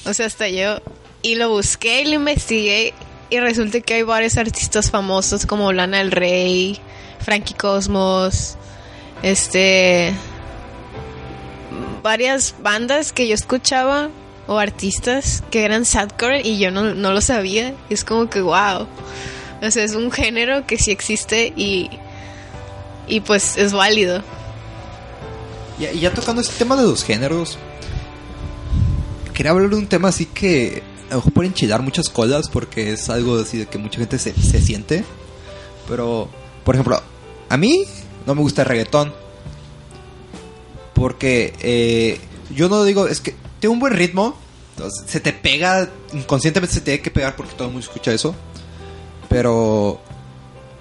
[0.04, 0.80] O sea, hasta yo
[1.22, 2.92] Y lo busqué y lo investigué
[3.30, 6.78] y resulta que hay varios artistas famosos como Lana del Rey,
[7.20, 8.57] Frankie Cosmos,
[9.22, 10.14] este
[12.02, 14.11] varias bandas que yo escuchaba
[14.46, 17.74] o artistas que eran sadcore y yo no, no lo sabía.
[17.88, 18.87] Es como que wow.
[19.62, 21.88] O sea, es un género que sí existe y,
[23.09, 24.22] y pues es válido.
[25.78, 27.57] Y, y ya tocando este tema de los géneros,
[29.34, 32.92] quería hablar de un tema así que a lo mejor puede enchilar muchas colas porque
[32.92, 35.04] es algo así de que mucha gente se, se siente.
[35.88, 36.28] Pero,
[36.64, 37.02] por ejemplo,
[37.48, 37.84] a mí
[38.26, 39.12] no me gusta el reggaetón.
[40.94, 42.20] Porque eh,
[42.54, 44.36] yo no digo, es que tiene un buen ritmo.
[44.76, 48.12] entonces, se te pega, inconscientemente se te tiene que pegar porque todo el mundo escucha
[48.12, 48.34] eso.
[49.28, 50.00] Pero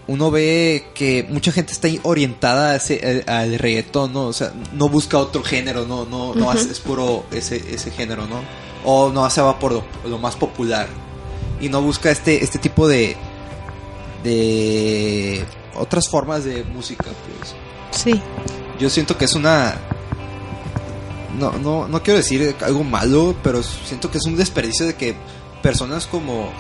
[0.08, 4.24] uno ve que mucha gente está orientada ese- eh, al reggaetón, ¿no?
[4.28, 8.28] O sea, no busca otro género, no, no, no hace- es puro ese, ese género,
[8.28, 8.42] ¿no?
[8.86, 10.88] O no se va por lo, lo más popular.
[11.62, 13.16] Y no busca este, este tipo de.
[14.24, 15.46] de.
[15.76, 17.56] otras formas de música, pues.
[17.92, 18.22] Sí.
[18.80, 19.76] Yo siento que es una.
[21.40, 25.16] No, no, no quiero decir algo malo, pero siento que es un desperdicio de que
[25.62, 26.52] personas como,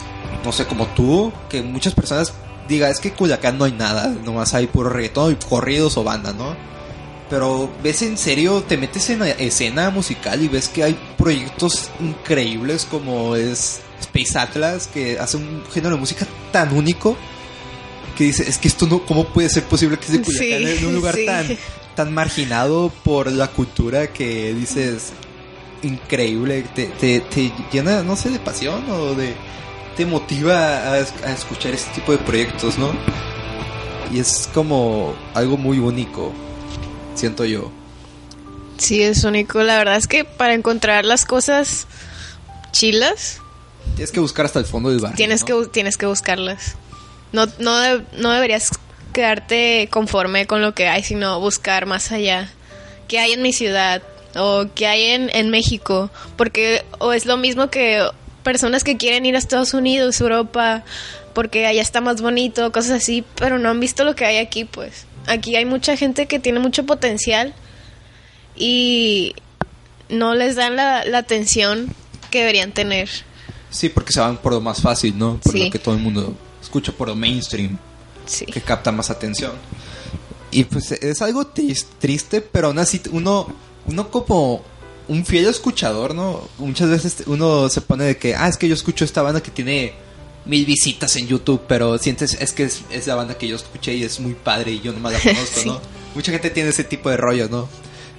[0.44, 2.34] no sé, como tú, que muchas personas
[2.68, 6.04] diga, es que en Culiacán no hay nada, nomás hay puro reggaetón y corridos o
[6.04, 6.56] banda, ¿no?
[7.30, 11.90] Pero ves en serio, te metes en la escena musical y ves que hay proyectos
[12.00, 17.18] increíbles como es Space Atlas, que hace un género de música tan único
[18.18, 20.78] que dice, es que esto no, ¿cómo puede ser posible que es de Culiacán Sí,
[20.80, 21.26] en un lugar sí.
[21.26, 21.58] tan,
[21.96, 25.14] tan marginado por la cultura que dices,
[25.82, 29.34] increíble, te, te, te llena, no sé, de pasión o de...
[29.96, 32.92] te motiva a, es- a escuchar este tipo de proyectos, ¿no?
[34.12, 36.32] Y es como algo muy único,
[37.16, 37.72] siento yo.
[38.78, 39.62] Sí, es único.
[39.64, 41.88] La verdad es que para encontrar las cosas
[42.72, 43.40] chilas,
[43.96, 45.18] Tienes que buscar hasta el fondo del barrio.
[45.18, 45.62] tienes, ¿no?
[45.62, 46.76] que, tienes que buscarlas.
[47.32, 48.72] No, no, de- no deberías
[49.14, 52.50] quedarte conforme con lo que hay, sino buscar más allá.
[53.08, 54.02] ¿Qué hay en mi ciudad?
[54.36, 56.10] ¿O qué hay en, en México?
[56.38, 58.04] Porque o es lo mismo que
[58.44, 60.84] personas que quieren ir a Estados Unidos, Europa,
[61.34, 64.66] porque allá está más bonito, cosas así, pero no han visto lo que hay aquí,
[64.66, 65.06] pues.
[65.28, 67.54] Aquí hay mucha gente que tiene mucho potencial
[68.56, 69.34] y
[70.10, 71.94] no les dan la, la atención
[72.30, 73.10] que deberían tener.
[73.70, 75.38] Sí, porque se van por lo más fácil, ¿no?
[75.42, 75.66] Por Sí.
[75.66, 77.78] lo que todo el mundo escucha por lo mainstream,
[78.26, 78.46] Sí.
[78.46, 79.54] que capta más atención.
[80.52, 83.52] Y pues es algo tris- triste, pero aún así uno,
[83.88, 84.64] uno como
[85.08, 86.48] un fiel escuchador, ¿no?
[86.58, 89.52] Muchas veces uno se pone de que, ah, es que yo escucho esta banda que
[89.52, 89.94] tiene
[90.46, 93.94] mil visitas en YouTube, pero sientes, es que es, es la banda que yo escuché
[93.94, 95.68] y es muy padre y yo nomás la conozco, Sí.
[95.68, 95.80] ¿no?
[96.16, 97.68] Mucha gente tiene ese tipo de rollo, ¿no?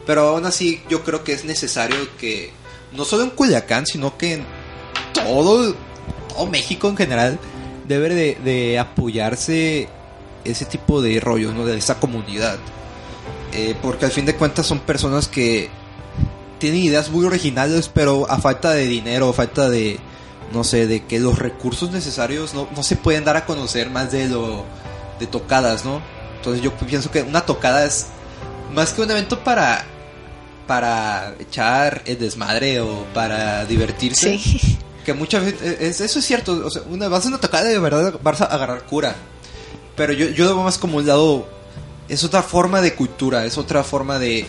[0.06, 2.50] Pero aún así yo creo que es necesario que,
[2.92, 4.44] no solo en Culiacán, sino que en
[5.12, 5.74] todo,
[6.28, 7.38] todo México en general,
[7.88, 9.88] debe de, de apoyarse
[10.44, 11.64] ese tipo de rollos, ¿no?
[11.64, 12.58] De esa comunidad.
[13.52, 15.70] Eh, porque al fin de cuentas son personas que
[16.70, 19.98] tienen ideas muy originales, pero a falta de dinero, a falta de,
[20.52, 24.10] no sé, de que los recursos necesarios no, no se pueden dar a conocer más
[24.12, 24.64] de lo
[25.20, 26.00] de tocadas, ¿no?
[26.36, 28.06] Entonces yo pienso que una tocada es
[28.74, 29.84] más que un evento para
[30.66, 34.38] para echar el desmadre o para divertirse.
[34.38, 34.78] Sí.
[35.04, 37.74] Que muchas veces, es- eso es cierto, o sea, una, vas a una tocada y
[37.74, 39.14] de verdad vas a agarrar cura.
[39.96, 41.46] Pero yo, yo lo veo más como un lado,
[42.08, 44.46] es otra forma de cultura, es otra forma de,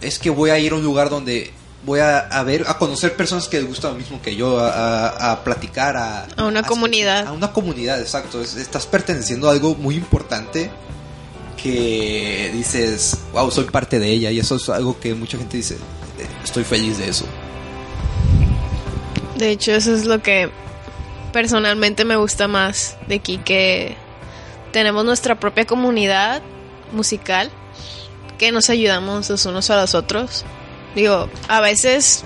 [0.00, 1.52] es que voy a ir a un lugar donde
[1.84, 5.08] voy a, a ver, a conocer personas que les gusta lo mismo que yo, a,
[5.08, 6.26] a- a platicar, a...
[6.44, 7.26] Una comunidad.
[7.28, 8.40] A una comunidad, exacto.
[8.42, 10.70] Es- estás perteneciendo a algo muy importante
[11.62, 14.30] que dices, wow, soy parte de ella.
[14.30, 17.24] Y eso es algo que mucha gente dice, "Eh, estoy feliz de eso.
[19.38, 20.50] De hecho, eso es lo que
[21.32, 23.94] personalmente me gusta más de aquí, que
[24.72, 26.42] tenemos nuestra propia comunidad
[26.92, 27.50] musical,
[28.38, 30.44] que nos ayudamos los unos a los otros.
[30.94, 32.24] Digo, a veces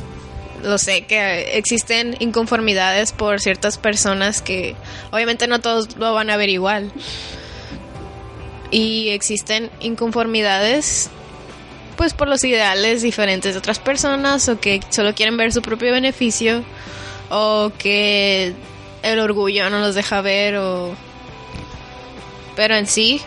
[0.62, 4.76] lo sé que existen inconformidades por ciertas personas que
[5.10, 6.92] obviamente no todos lo van a ver igual.
[8.70, 11.10] Y existen inconformidades
[11.96, 15.92] pues por los ideales diferentes de otras personas o que solo quieren ver su propio
[15.92, 16.64] beneficio
[17.28, 18.54] o que
[19.02, 20.94] el orgullo no los deja ver o
[22.56, 23.20] pero en sí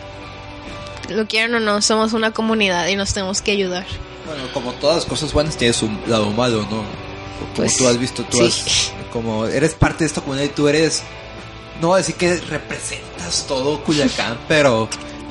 [1.08, 3.84] lo quieran o no somos una comunidad y nos tenemos que ayudar
[4.26, 6.68] Bueno, como todas las cosas buenas tiene su lado malo, ¿no?
[6.68, 8.44] Como Pues, tú has visto, tú sí.
[8.44, 11.02] has, como eres parte de esta comunidad y tú eres,
[11.80, 14.88] no voy a decir que representas todo Culiacán, pero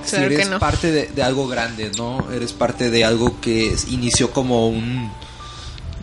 [0.09, 0.59] Claro que eres no.
[0.59, 2.29] parte de, de algo grande, ¿no?
[2.31, 5.09] Eres parte de algo que inició como un,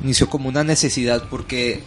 [0.03, 1.85] inició como una necesidad porque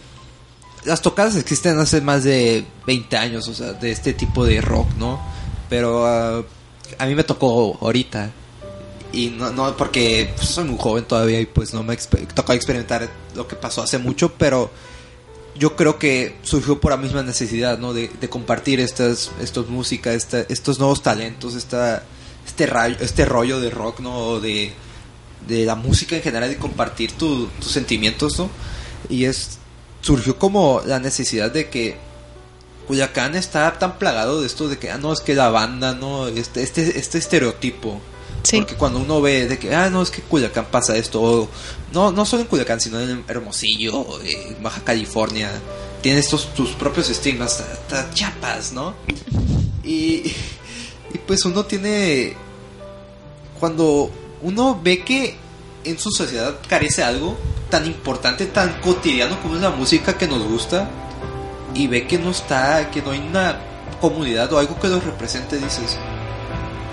[0.86, 4.88] las tocadas existen hace más de 20 años, o sea, de este tipo de rock,
[4.98, 5.20] ¿no?
[5.70, 6.44] Pero ah,
[6.98, 8.32] a mí me tocó ahorita.
[9.12, 11.96] Y no, no porque pues, soy muy joven todavía y pues no me
[12.34, 14.72] tocó experimentar lo que pasó hace mucho, pero
[15.56, 17.94] yo creo que surgió por la misma necesidad, ¿no?
[17.94, 22.04] De, de compartir estas, estos música, esta, estos nuevos talentos, esta,
[22.46, 24.40] este, rayo, este rollo de rock, ¿no?
[24.40, 24.74] De,
[25.48, 28.50] de la música en general y compartir tu, tus sentimientos, ¿no?
[29.10, 29.60] Y es
[30.02, 31.98] surgió como la necesidad de que
[32.88, 36.28] Culiacán está tan plagado de esto de que, ah, no, es que la banda, ¿no?
[36.28, 38.00] Este, este, este estereotipo.
[38.44, 38.58] Sí.
[38.58, 41.50] Porque cuando uno ve de que, ah, no, es que Culiacán pasa esto, o
[41.94, 45.50] no, no solo en Culiacán, sino en Hermosillo, en Baja California,
[46.02, 48.94] tiene estos tus propios estigmas, hasta, Chiapas, ¿no?
[49.86, 50.32] Y,
[51.14, 52.38] y pues uno tiene,
[53.60, 54.10] cuando
[54.42, 55.36] uno ve que
[55.84, 57.38] en su sociedad carece algo
[57.70, 60.90] tan importante, tan cotidiano como es la música que nos gusta,
[61.74, 63.60] y ve que no está, que no hay una
[64.02, 65.98] comunidad o algo que los represente, dices,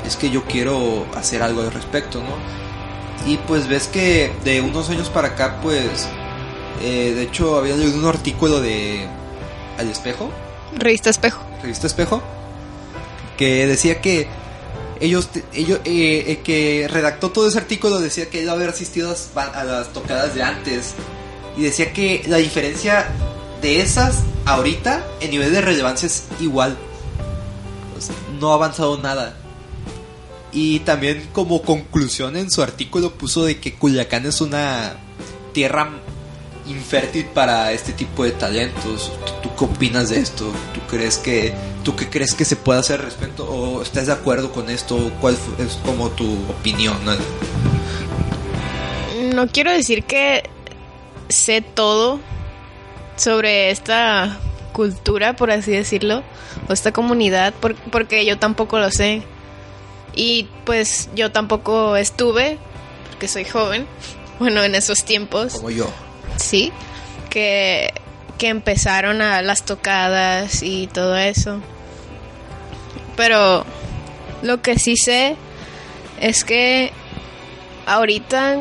[0.06, 3.30] es que yo quiero hacer algo al respecto, ¿no?
[3.30, 6.08] Y pues ves que de unos años para acá, pues,
[6.82, 9.06] eh, de hecho había leído un artículo de
[9.78, 10.30] Al Espejo,
[10.76, 11.40] Revista Espejo.
[11.62, 12.22] Revista Espejo,
[13.36, 14.28] que decía que
[15.00, 19.64] ellos, ellos eh, eh, que redactó todo ese artículo decía que él había asistido a
[19.64, 20.94] las tocadas de antes
[21.56, 23.08] y decía que la diferencia
[23.60, 26.76] de esas ahorita en nivel de relevancia es igual.
[28.40, 29.36] No ha avanzado nada.
[30.52, 34.96] Y también como conclusión en su artículo puso de que Culiacán es una
[35.52, 35.90] tierra
[36.66, 39.12] infértil para este tipo de talentos.
[39.42, 40.50] ¿Tú, qué opinas de esto?
[40.74, 41.54] ¿Tú crees que
[41.84, 45.12] tú qué crees que se puede hacer respecto o estás de acuerdo con esto?
[45.20, 46.96] ¿Cuál es como tu opinión?
[47.04, 47.12] no?
[49.34, 50.42] No quiero decir que
[51.28, 52.18] sé todo
[53.20, 54.38] sobre esta
[54.72, 56.22] cultura, por así decirlo,
[56.68, 59.22] o esta comunidad, por- porque yo tampoco lo sé.
[60.14, 62.58] Y pues yo tampoco estuve,
[63.10, 63.86] porque soy joven,
[64.38, 65.54] bueno, en esos tiempos.
[65.54, 65.90] Como yo.
[66.36, 66.72] Sí,
[67.28, 67.92] que,
[68.38, 71.60] que empezaron a las tocadas y todo eso.
[73.16, 73.64] Pero
[74.42, 75.36] lo que sí sé
[76.20, 76.90] es que
[77.86, 78.60] ahorita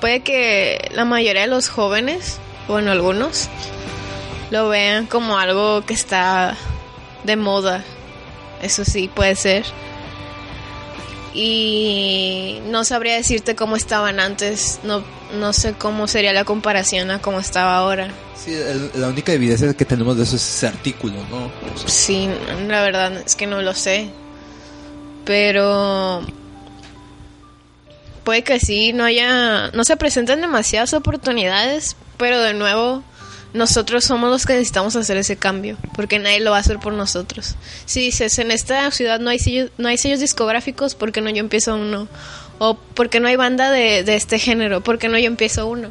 [0.00, 3.48] puede que la mayoría de los jóvenes, bueno, algunos,
[4.50, 6.56] lo vean como algo que está
[7.24, 7.84] de moda.
[8.62, 9.64] Eso sí, puede ser.
[11.34, 14.80] Y no sabría decirte cómo estaban antes.
[14.82, 15.04] No,
[15.38, 18.08] no sé cómo sería la comparación a cómo estaba ahora.
[18.34, 21.46] Sí, el- la única evidencia que tenemos de eso es ese artículo, ¿no?
[21.74, 22.28] O sea, Sí,
[22.66, 24.10] la verdad es que no lo sé.
[25.24, 26.22] Pero
[28.24, 33.02] puede que sí, no haya, no se presentan demasiadas oportunidades, pero de nuevo
[33.54, 36.92] nosotros somos los que necesitamos hacer ese cambio, porque nadie lo va a hacer por
[36.92, 37.54] nosotros.
[37.86, 41.30] Si dices, en esta ciudad no hay sellos, no hay sellos discográficos, ¿por qué no
[41.30, 42.08] yo empiezo uno?
[42.58, 44.82] O ¿por qué no hay banda de, de este género?
[44.82, 45.88] ¿Por qué no yo empiezo uno?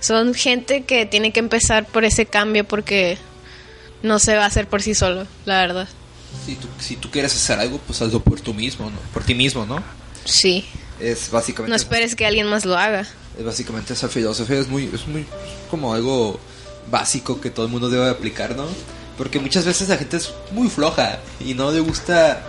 [0.00, 3.18] Son gente que tiene que empezar por ese cambio porque
[4.02, 5.88] no se va a hacer por sí solo, la verdad.
[6.44, 8.98] si, tú, si tú quieres hacer algo, pues hazlo por tú mismo, ¿no?
[9.12, 9.82] Por ti mismo, ¿no?
[10.24, 10.64] Sí,
[11.00, 11.70] Es básicamente...
[11.70, 13.06] no esperes que alguien más lo haga.
[13.38, 15.24] Es básicamente esa filosofía es muy, es muy
[15.70, 16.38] como algo
[16.90, 18.66] básico que todo el mundo debe aplicar, ¿no?
[19.16, 22.42] Porque muchas veces la gente es muy floja y no le gusta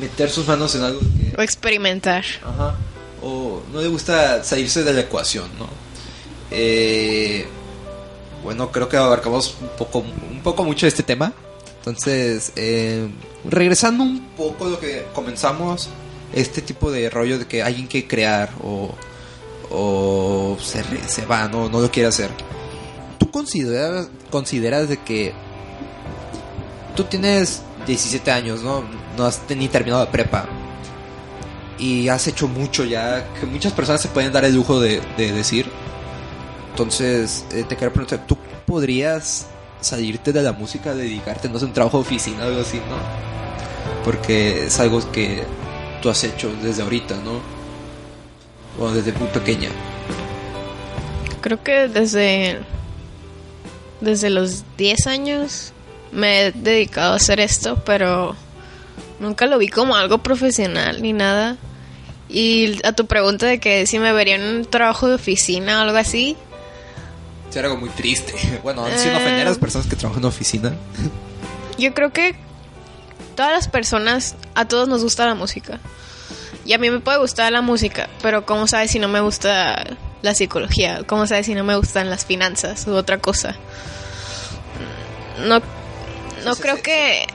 [0.00, 1.34] meter sus manos en algo que...
[1.38, 2.24] O experimentar.
[2.44, 2.74] Ajá.
[3.22, 5.68] O no le gusta salirse de la ecuación, ¿no?
[6.50, 7.46] Eh,
[8.42, 11.32] bueno, creo que abarcamos un poco, un poco mucho este tema.
[11.78, 13.08] Entonces, eh,
[13.44, 15.88] regresando un poco a lo que comenzamos,
[16.34, 18.94] este tipo de rollo de que alguien que crear o,
[19.70, 21.68] o se, se va, ¿no?
[21.68, 22.30] no lo quiere hacer.
[23.30, 25.32] ¿Tú consideras, consideras de que
[26.96, 28.82] tú tienes 17 años, ¿no?
[29.16, 30.46] No has ni terminado la prepa
[31.78, 35.30] y has hecho mucho ya, que muchas personas se pueden dar el lujo de, de
[35.30, 35.66] decir.
[36.70, 39.46] Entonces, eh, te quiero preguntar, ¿tú podrías
[39.80, 44.04] salirte de la música, dedicarte, no sé, un trabajo de oficina o algo así, no?
[44.04, 45.44] Porque es algo que
[46.02, 47.40] tú has hecho desde ahorita, ¿no?
[48.84, 49.68] O desde muy pequeña.
[51.40, 52.58] Creo que desde
[54.00, 55.72] desde los 10 años
[56.12, 58.34] me he dedicado a hacer esto, pero
[59.20, 61.56] nunca lo vi como algo profesional ni nada.
[62.28, 65.82] Y a tu pregunta de que si me vería en un trabajo de oficina o
[65.82, 66.36] algo así,
[67.50, 68.32] Sí, era algo muy triste.
[68.62, 69.16] Bueno, sin Eh.
[69.16, 70.72] ofender a las personas que trabajan en oficina.
[71.78, 72.36] yo creo que
[73.34, 75.80] todas las personas, a todos nos gusta la música.
[76.64, 79.84] Y a mí me puede gustar la música, pero ¿cómo sabes si no me gusta
[80.22, 81.02] la psicología?
[81.06, 83.56] ¿Cómo sabes si no me gustan las finanzas u otra cosa?
[85.46, 85.60] no,
[86.44, 87.26] no creo que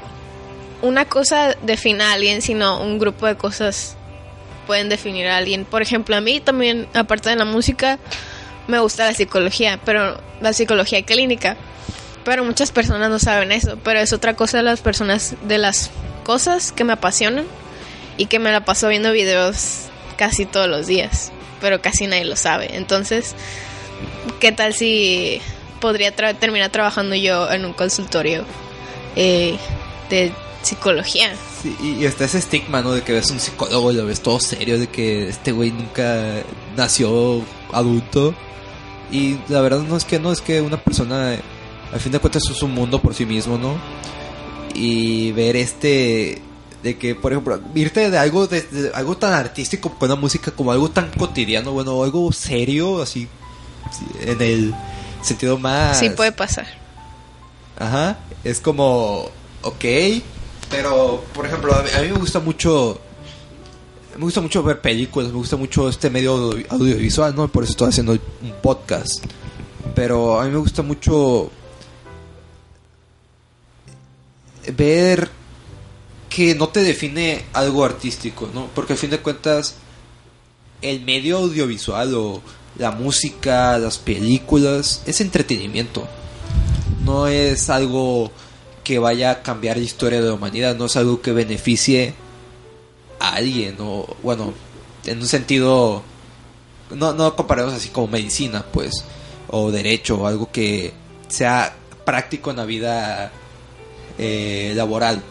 [0.81, 3.95] una cosa defina a alguien, sino un grupo de cosas
[4.67, 5.65] pueden definir a alguien.
[5.65, 7.99] Por ejemplo, a mí también, aparte de la música,
[8.67, 11.57] me gusta la psicología, pero la psicología clínica.
[12.23, 15.91] Pero muchas personas no saben eso, pero es otra cosa de las personas, de las
[16.23, 17.45] cosas que me apasionan
[18.17, 19.83] y que me la paso viendo videos
[20.17, 21.31] casi todos los días,
[21.61, 22.75] pero casi nadie lo sabe.
[22.75, 23.35] Entonces,
[24.39, 25.41] ¿qué tal si
[25.79, 28.45] podría terminar trabajando yo en un consultorio
[29.15, 29.57] eh,
[30.09, 30.31] de
[30.61, 31.31] psicología?
[31.81, 32.91] Y, está ese estigma, ¿no?
[32.91, 36.43] De que ves un psicólogo y lo ves todo serio, de que este güey nunca
[36.75, 38.33] nació adulto.
[39.11, 41.35] Y la verdad no es que no, es que una persona,
[41.93, 43.75] al fin de cuentas, es un mundo por sí mismo, ¿no?
[44.73, 46.41] Y ver este
[46.85, 50.71] de que por ejemplo irte de algo de, algo tan artístico con la música como
[50.71, 53.27] algo tan cotidiano bueno algo serio así
[54.21, 54.75] en el
[55.23, 56.67] sentido más sí puede pasar.
[57.79, 59.31] Ajá es como
[59.63, 59.85] ok
[60.69, 63.01] pero por ejemplo a mí, me gusta mucho
[64.15, 67.89] me gusta mucho ver películas me gusta mucho este medio audiovisual no por eso estoy
[67.89, 69.25] haciendo un podcast.
[69.95, 71.49] Pero a mí me gusta mucho
[74.75, 75.29] ver
[76.35, 78.67] que no te define algo artístico, ¿no?
[78.75, 79.75] Porque al fin de cuentas
[80.81, 82.41] el medio audiovisual o
[82.77, 86.05] la música, las películas es entretenimiento.
[87.05, 88.33] No es algo
[88.83, 92.13] que vaya a cambiar la historia de la humanidad, no es algo que beneficie
[93.21, 94.53] a alguien o bueno,
[95.05, 96.03] en un sentido
[96.89, 99.05] no no comparemos así como medicina, pues
[99.47, 100.91] o derecho o algo que
[101.29, 103.31] sea práctico en la vida
[104.17, 105.23] eh, laboral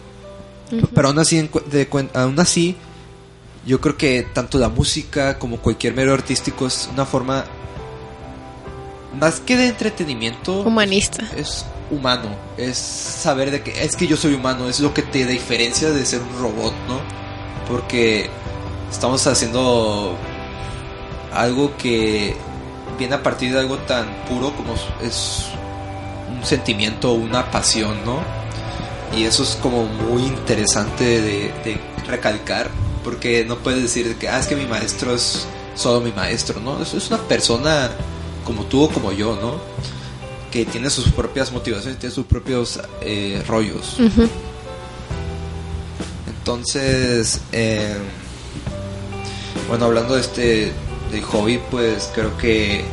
[0.94, 2.76] pero aún así, de, aún así,
[3.66, 7.44] yo creo que tanto la música como cualquier medio artístico es una forma
[9.18, 11.24] más que de entretenimiento humanista.
[11.36, 15.24] es, humano es saber de que es que yo soy humano es lo que te
[15.26, 17.00] diferencia de ser un robot no
[17.68, 18.28] porque
[18.90, 20.16] estamos haciendo
[21.32, 22.34] algo que
[22.98, 25.46] viene a partir de algo tan puro como es
[26.30, 28.43] un sentimiento una pasión no
[29.16, 32.70] y eso es como muy interesante de, recalcar,
[33.02, 36.82] porque no puedes decir que, ah, es que mi maestro es solo mi maestro, ¿no?
[36.82, 37.90] Eso es una persona
[38.44, 39.58] como tú o como yo, ¿no?
[40.50, 43.96] Que tiene sus propias motivaciones, tiene sus propios eh, rollos.
[46.26, 47.96] Entonces, eh,
[49.68, 50.72] bueno, hablando de este
[51.10, 52.84] de hobby, pues creo que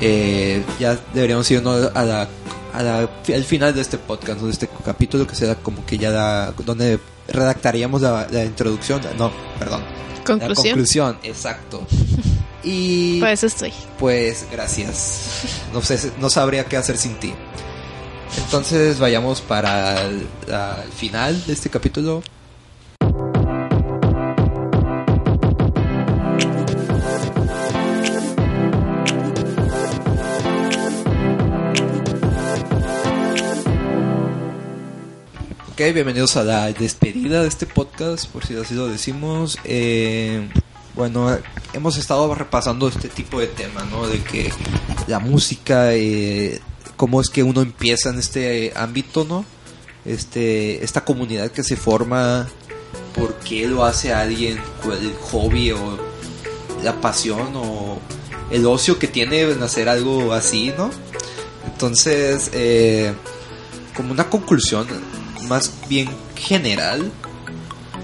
[0.00, 2.28] eh, ya deberíamos irnos a la
[2.72, 6.98] al final de este podcast, de este capítulo que será como que ya da, donde
[7.28, 9.82] redactaríamos la, introducción, no, perdón.
[10.24, 10.48] Conclusión.
[10.48, 11.86] La conclusión, exacto.
[12.64, 13.72] Y pues estoy.
[13.98, 15.42] Pues gracias.
[15.72, 17.34] No sé, no sabría qué hacer sin ti.
[18.44, 20.26] Entonces vayamos para el
[20.94, 22.22] final de este capítulo.
[35.90, 39.58] Bienvenidos a la despedida de este podcast, por si así lo decimos.
[39.64, 40.48] Eh,
[40.94, 41.36] bueno,
[41.72, 44.06] hemos estado repasando este tipo de temas, ¿no?
[44.06, 44.52] De que
[45.08, 46.60] la música, eh,
[46.96, 49.44] cómo es que uno empieza en este ámbito, ¿no?
[50.04, 52.48] Este, esta comunidad que se forma,
[53.14, 55.98] por qué lo hace alguien, el hobby o
[56.84, 57.98] la pasión o
[58.50, 60.90] el ocio que tiene en hacer algo así, ¿no?
[61.66, 63.12] Entonces, eh,
[63.94, 64.86] como una conclusión,
[65.52, 67.12] más bien general,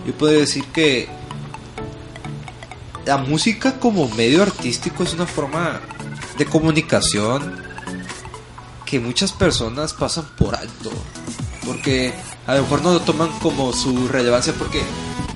[0.07, 1.09] yo puedo decir que
[3.07, 5.81] la música como medio artístico es una forma
[6.37, 7.63] de comunicación
[8.85, 10.91] que muchas personas pasan por alto.
[11.65, 12.13] Porque
[12.47, 14.83] a lo mejor no lo toman como su relevancia porque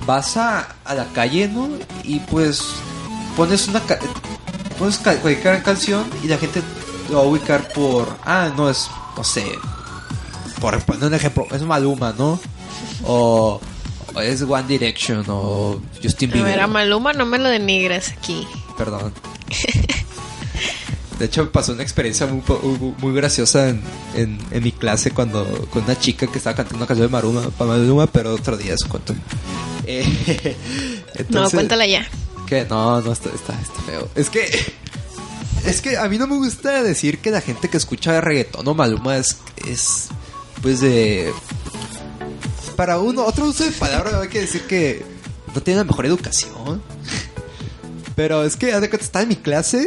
[0.05, 1.67] vas a, a la calle, ¿no?
[2.03, 2.61] Y pues
[3.35, 3.81] pones una...
[4.77, 6.61] pones cualquier canción y la gente
[7.09, 8.07] lo va a ubicar por...
[8.23, 8.87] Ah, no es...
[9.17, 9.45] No sé,
[10.63, 12.39] por poner un ejemplo, es Maluma, ¿no?
[13.03, 13.59] O,
[14.21, 16.51] es One Direction o Justin Bieber.
[16.51, 18.47] A ver, a Maluma no me lo denigres aquí.
[18.77, 19.13] Perdón.
[21.19, 22.41] De hecho, me pasó una experiencia muy,
[22.97, 23.81] muy graciosa en,
[24.15, 27.71] en, mi clase cuando con una chica que estaba cantando una canción de Maluma, para
[27.71, 29.13] Maluma, pero otro día eso cuento.
[29.85, 30.55] Eh,
[31.27, 32.07] no, cuéntala ya.
[32.47, 34.07] Que no, no está, está, está feo.
[34.15, 34.49] Es que
[35.65, 38.73] es que a mí no me gusta decir que la gente que escucha reggaetón o
[38.73, 40.07] Maluma es, es
[40.63, 41.31] pues de...
[42.77, 45.05] Para uno, otro uso de palabra hay que decir que
[45.53, 46.81] no tiene la mejor educación.
[48.15, 49.85] Pero es que, haz de cuenta, estaba en mi clase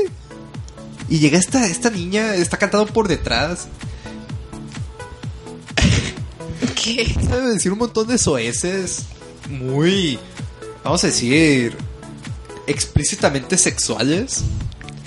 [1.09, 3.67] y llega esta, esta niña, está cantando por detrás.
[6.81, 7.13] ¿Qué?
[7.27, 9.05] Sabe decir un montón de soeces
[9.49, 10.19] muy,
[10.85, 11.77] vamos a decir,
[12.67, 14.43] explícitamente sexuales.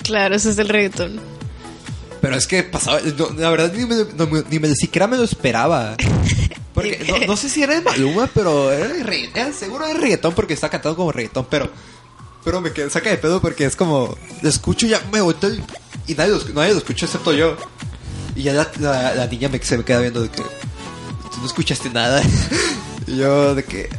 [0.03, 1.38] Claro, eso es el reggaetón.
[2.21, 5.23] Pero es que pasaba, no, la verdad ni me, no ni me- siquiera me lo
[5.23, 5.95] esperaba.
[6.73, 10.33] Porque no, no sé si era de Maluma, pero era de reggaetón, seguro de reggaetón
[10.33, 11.69] porque está cantando como reggaetón, pero
[12.43, 15.53] pero me quedé, saca de pedo porque es como lo escucho y ya me volteo
[15.53, 15.61] y,
[16.07, 17.55] y nadie, lo, nadie lo escucha excepto yo.
[18.35, 21.45] Y ya la, la- la niña me, se me queda viendo de que tú no
[21.45, 22.21] escuchaste nada.
[23.07, 23.89] y yo de que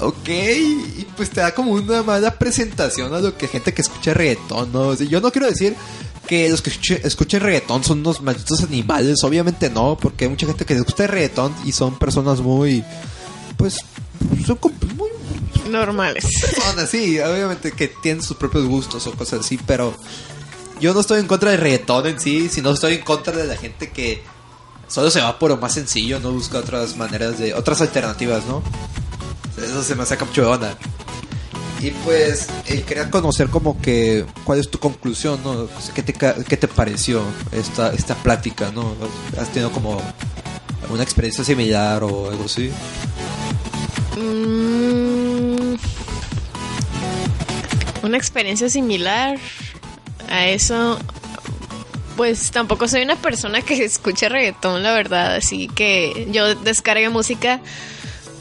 [0.00, 4.14] ok, y pues te da como una mala presentación a lo que gente que escucha
[4.14, 4.88] reggaetón, ¿no?
[4.88, 5.76] O sea, yo no quiero decir
[6.26, 10.46] que los que escuche- escuchen reggaetón son unos malditos animales, obviamente no, porque hay mucha
[10.46, 12.84] gente que escucha reggaetón y son personas muy,
[13.56, 13.78] pues,
[14.46, 14.58] son
[14.96, 15.10] muy
[15.70, 16.24] Normales.
[16.40, 19.94] personas, sí, obviamente que tienen sus propios gustos o cosas así, pero
[20.80, 23.56] yo no estoy en contra del reggaetón en sí, sino estoy en contra de la
[23.56, 24.22] gente que
[24.88, 28.62] solo se va por lo más sencillo, no busca otras maneras de, otras alternativas, ¿no?
[29.56, 30.78] Eso se me saca mucho de onda.
[31.82, 35.68] Y pues, eh, quería conocer como que, ¿cuál es tu conclusión, no?
[35.92, 38.94] ¿Qué te, qué te pareció esta, esta plática, no?
[39.36, 40.00] ¿Has tenido como
[40.90, 42.70] una experiencia similar o algo así?
[44.16, 45.74] Mm,
[48.04, 49.36] una experiencia similar
[50.30, 51.00] a eso.
[52.16, 55.34] Pues tampoco soy una persona que escuche reggaetón, la verdad.
[55.34, 57.60] Así que yo descargué música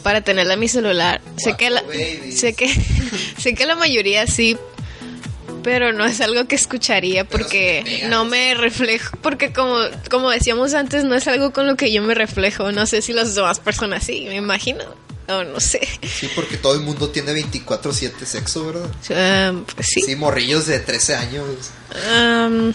[0.03, 1.21] para tenerla en mi celular.
[1.37, 2.39] Sé que la, babies.
[2.39, 2.67] sé que
[3.37, 4.57] sé que la mayoría sí,
[5.63, 8.25] pero no es algo que escucharía porque no ¿no?
[8.25, 9.77] me reflejo, porque como
[10.09, 12.71] como decíamos antes, no es algo con lo que yo me reflejo.
[12.71, 14.83] No sé si las demás personas sí, me imagino.
[15.27, 15.87] O no sé.
[16.01, 19.51] Sí, porque todo el mundo tiene 24-7 sexo, ¿verdad?
[19.51, 20.01] Um, pues sí.
[20.01, 21.45] Sí, morrillos de 13 años.
[22.11, 22.73] Um,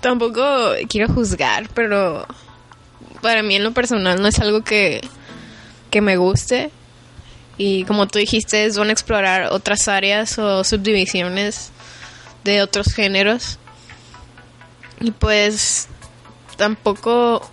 [0.00, 2.26] tampoco quiero juzgar, pero
[3.20, 5.00] para mí en lo personal no es algo que,
[5.90, 6.70] que me guste.
[7.56, 11.70] Y como tú dijiste, es bueno explorar otras áreas o subdivisiones
[12.44, 13.58] de otros géneros.
[15.00, 15.88] Y pues
[16.56, 17.48] tampoco...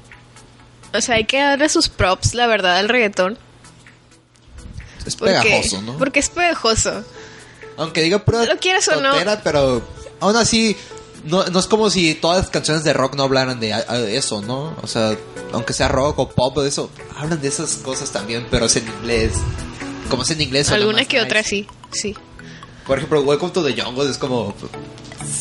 [0.93, 3.37] O sea, hay que darle sus props, la verdad, al reggaetón.
[5.05, 5.97] Es Porque, pegajoso, ¿no?
[5.97, 7.03] Porque es pegajoso.
[7.77, 9.13] Aunque diga pura Lo quieras o no.
[9.43, 9.81] pero
[10.19, 10.77] aún así
[11.25, 13.73] no, no es como si todas las canciones de rock no hablaran de,
[14.15, 14.75] eso, ¿no?
[14.81, 15.17] O sea,
[15.51, 18.75] aunque sea rock o pop o de eso, hablan de esas cosas también, pero es
[18.75, 19.33] en inglés.
[20.09, 20.67] Como es en inglés.
[20.67, 21.25] suena Alguna más que nice.
[21.25, 22.15] otra sí, sí.
[22.85, 24.53] Por ejemplo, Welcome to the Jungle es como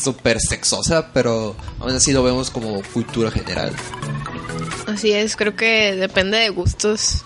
[0.01, 3.71] súper sexosa, pero aún así lo vemos como cultura general.
[4.87, 7.23] Así es, creo que depende de gustos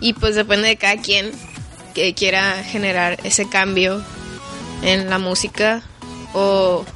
[0.00, 1.32] y pues depende de cada quien
[1.94, 4.02] que quiera generar ese cambio
[4.82, 5.82] en la música
[6.32, 6.86] o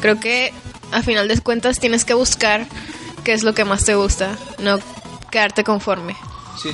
[0.00, 0.52] creo que
[0.92, 2.66] a final de cuentas tienes que buscar
[3.24, 4.78] qué es lo que más te gusta, no
[5.30, 6.16] quedarte conforme.
[6.60, 6.70] Sí,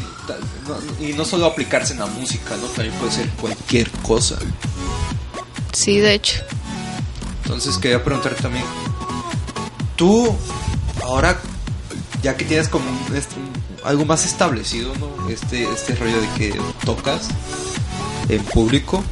[1.01, 2.67] y no solo aplicarse en la música, ¿no?
[2.69, 4.37] También puede ser cualquier cosa.
[5.73, 6.43] Sí, de hecho.
[7.45, 8.65] Entonces quería preguntarte también,
[9.95, 10.35] tú
[11.05, 11.39] ahora,
[12.23, 13.53] ya que tienes como un- este, un-
[13.87, 15.29] algo más establecido, ¿no?
[15.31, 17.29] Este, este rollo de que tocas
[18.29, 19.05] en público,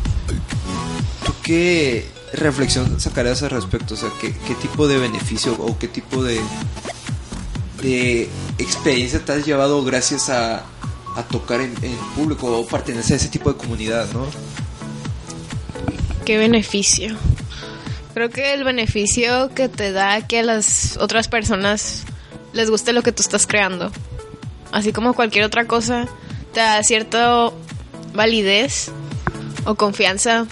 [1.24, 3.94] ¿tú qué reflexión sacarías al respecto?
[3.94, 6.40] O sea, ¿qué, qué tipo de beneficio o qué tipo de,
[7.82, 8.28] de
[8.58, 10.64] experiencia te has llevado gracias a,
[11.16, 14.26] a tocar en, en público o pertenecer a ese tipo de comunidad, ¿no?
[16.24, 17.16] ¿Qué beneficio?
[18.14, 22.04] Creo que el beneficio que te da que a las otras personas
[22.52, 23.90] les guste lo que tú estás creando,
[24.72, 26.06] así como cualquier otra cosa,
[26.52, 27.50] te da cierta
[28.14, 28.90] validez
[29.64, 30.46] o confianza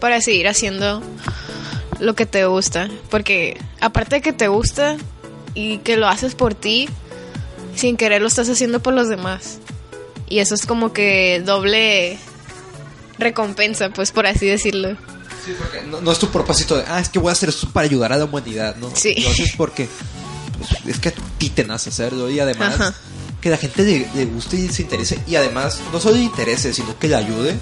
[0.00, 1.02] para seguir haciendo
[2.00, 2.88] lo que te gusta.
[3.10, 4.96] Porque aparte de que te gusta
[5.54, 6.88] y que lo haces por ti,
[7.76, 9.58] sin querer lo estás haciendo por los demás.
[10.28, 12.18] Y eso es como que doble
[13.18, 14.96] recompensa, pues por así decirlo.
[15.44, 17.68] Sí, porque no, no es tu propósito de, ah, es que voy a hacer esto
[17.72, 18.90] para ayudar a la humanidad, ¿no?
[18.94, 19.14] Sí.
[19.20, 19.88] Lo haces porque
[20.58, 22.94] pues, es que a ti te nace hacerlo y además Ajá.
[23.40, 26.72] que la gente le, le guste y se interese y además no solo le interese,
[26.72, 27.58] sino que le ayude.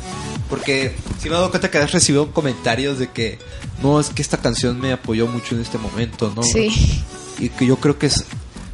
[0.49, 3.39] Porque si me he dado cuenta que has recibido comentarios de que
[3.83, 6.43] no, es que esta canción me apoyó mucho en este momento, ¿no?
[6.43, 7.05] Sí.
[7.39, 8.25] Y que yo creo que es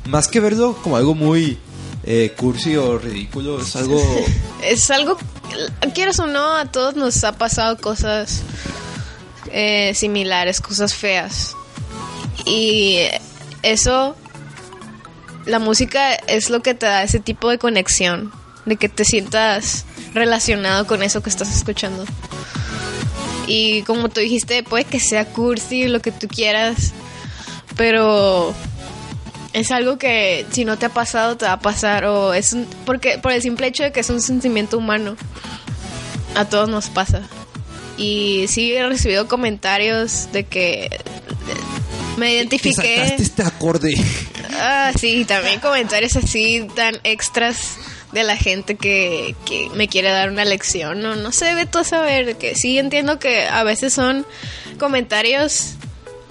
[0.07, 1.59] más que verlo como algo muy
[2.05, 4.01] eh, cursi o ridículo, es algo...
[4.63, 5.19] Es algo,
[5.95, 8.41] quieras o no, a todos nos ha pasado cosas
[9.53, 11.55] eh, similares, cosas feas.
[12.47, 13.01] Y
[13.63, 14.17] eso,
[15.45, 18.33] la música es lo que te da ese tipo de conexión,
[18.65, 19.85] de que te sientas
[20.15, 22.05] relacionado con eso que estás escuchando.
[23.47, 26.93] Y como tú dijiste, puede que sea cursi, lo que tú quieras,
[27.77, 28.55] pero
[29.53, 32.67] es algo que si no te ha pasado te va a pasar o es un-
[32.87, 35.17] porque por el simple hecho de que es un sentimiento humano
[36.35, 37.23] a todos nos pasa
[37.97, 40.91] y sí he recibido comentarios de que
[42.17, 43.95] me Te identifiqué saltaste este acorde.
[44.59, 47.77] ah sí también comentarios así tan extras
[48.15, 51.85] de la gente que, que me quiere dar una lección no no se debe todo
[51.85, 54.25] saber que sí entiendo que a veces son
[54.79, 55.75] comentarios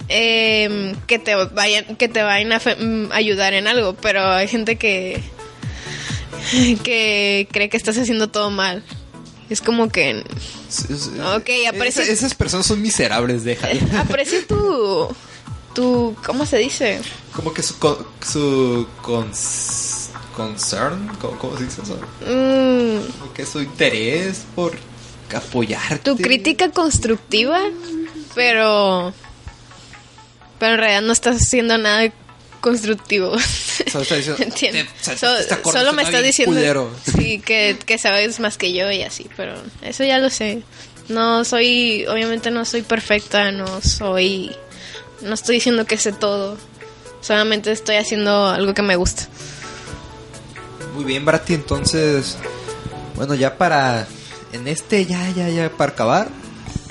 [0.08, 4.48] em, que te vayan que te vayan a fe- mm, ayudar en algo pero hay
[4.48, 5.22] gente que
[6.82, 8.82] que cree que estás haciendo todo mal.
[9.50, 10.22] Es como que
[11.36, 13.78] Ok, aprecio- Esa- esas personas son miserables, déjalo.
[13.98, 15.08] aprecio tu
[15.74, 17.00] tu cómo se dice
[17.34, 17.74] Como que su,
[18.22, 20.03] su cons-
[20.36, 21.96] concern, ¿cómo, cómo se dice eso?
[22.26, 24.76] Mm, Como que su interés por
[25.34, 25.98] apoyarte.
[25.98, 27.58] tu crítica constructiva
[28.34, 29.12] pero
[30.58, 32.12] pero en realidad no estás haciendo nada
[32.60, 33.36] constructivo
[33.90, 34.78] Solo está diciendo, Entiendo.
[34.92, 36.90] "Te saltaste So- este acorde, solo me estás diciendo culero".
[37.16, 40.62] sí, que, que sabes más que yo y así, pero eso ya lo sé.
[41.08, 44.54] No soy, obviamente no soy perfecta, no soy,
[45.22, 46.56] no estoy diciendo que sé todo.
[47.20, 49.24] Solamente estoy haciendo algo que me gusta.
[50.94, 52.36] Muy bien, Brati, entonces,
[53.16, 54.06] bueno, ya para,
[54.52, 56.28] en este, ya, ya, ya, para acabar,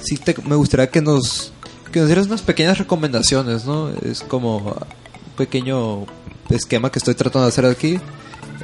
[0.02, 1.54] sí te, me gustaría que nos,
[1.92, 3.90] que nos dieras unas pequeñas recomendaciones, ¿no?
[3.90, 6.06] Es como un pequeño
[6.50, 8.00] esquema que estoy tratando de hacer aquí.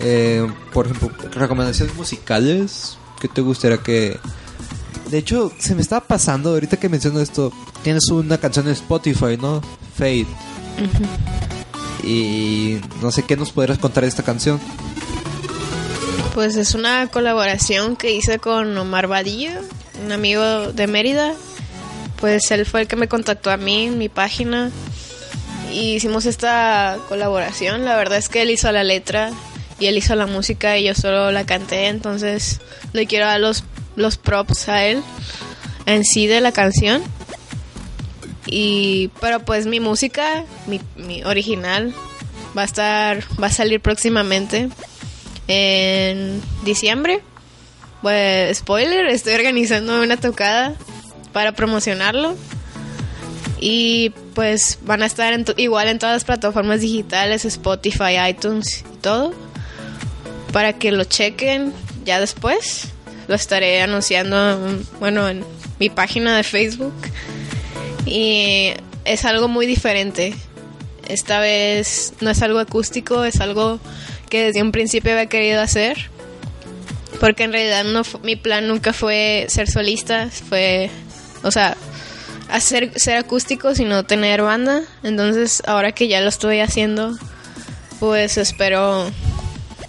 [0.01, 4.19] Eh, por ejemplo, recomendaciones musicales, que te gustaría que...
[5.09, 9.37] De hecho, se me estaba pasando, ahorita que menciono esto, tienes una canción en Spotify,
[9.39, 9.61] ¿no?
[9.97, 10.27] Fade.
[12.03, 14.59] Y no sé qué nos podrías contar de esta canción.
[16.33, 19.51] Pues es una colaboración que hice con Omar Vadillo,
[20.03, 21.33] un amigo de Mérida.
[22.19, 24.71] Pues él fue el que me contactó a mí en mi página.
[25.71, 27.83] Y hicimos esta colaboración.
[27.83, 29.31] La verdad es que él hizo la letra
[29.79, 31.87] y él hizo la música y yo solo la canté.
[31.87, 32.61] Entonces
[32.93, 33.63] le quiero dar los,
[33.95, 35.01] los props a él
[35.85, 37.01] en sí de la canción.
[38.45, 41.93] Y pero pues mi música, mi, mi original,
[42.57, 44.69] va a estar, va a salir próximamente
[45.49, 47.21] en diciembre.
[48.01, 50.75] Pues, spoiler, estoy organizando una tocada
[51.33, 52.37] para promocionarlo.
[53.59, 58.97] Y pues van a estar en igual en todas las plataformas digitales, Spotify, iTunes y
[58.99, 59.33] todo.
[60.53, 61.73] Para que lo chequen
[62.05, 62.85] ya después.
[63.27, 64.57] Lo estaré anunciando,
[64.99, 65.43] bueno, en
[65.79, 66.93] mi página de Facebook.
[68.05, 68.71] Y
[69.03, 70.33] es algo muy diferente.
[71.07, 73.79] Esta vez no es algo acústico, es algo
[74.29, 76.09] que desde un principio había querido hacer.
[77.19, 80.89] Porque en realidad no mi plan nunca fue ser solista, fue,
[81.43, 81.75] o sea,
[82.49, 84.83] hacer ser acústico, sino tener banda.
[85.03, 87.17] Entonces, ahora que ya lo estoy haciendo,
[87.99, 89.11] pues espero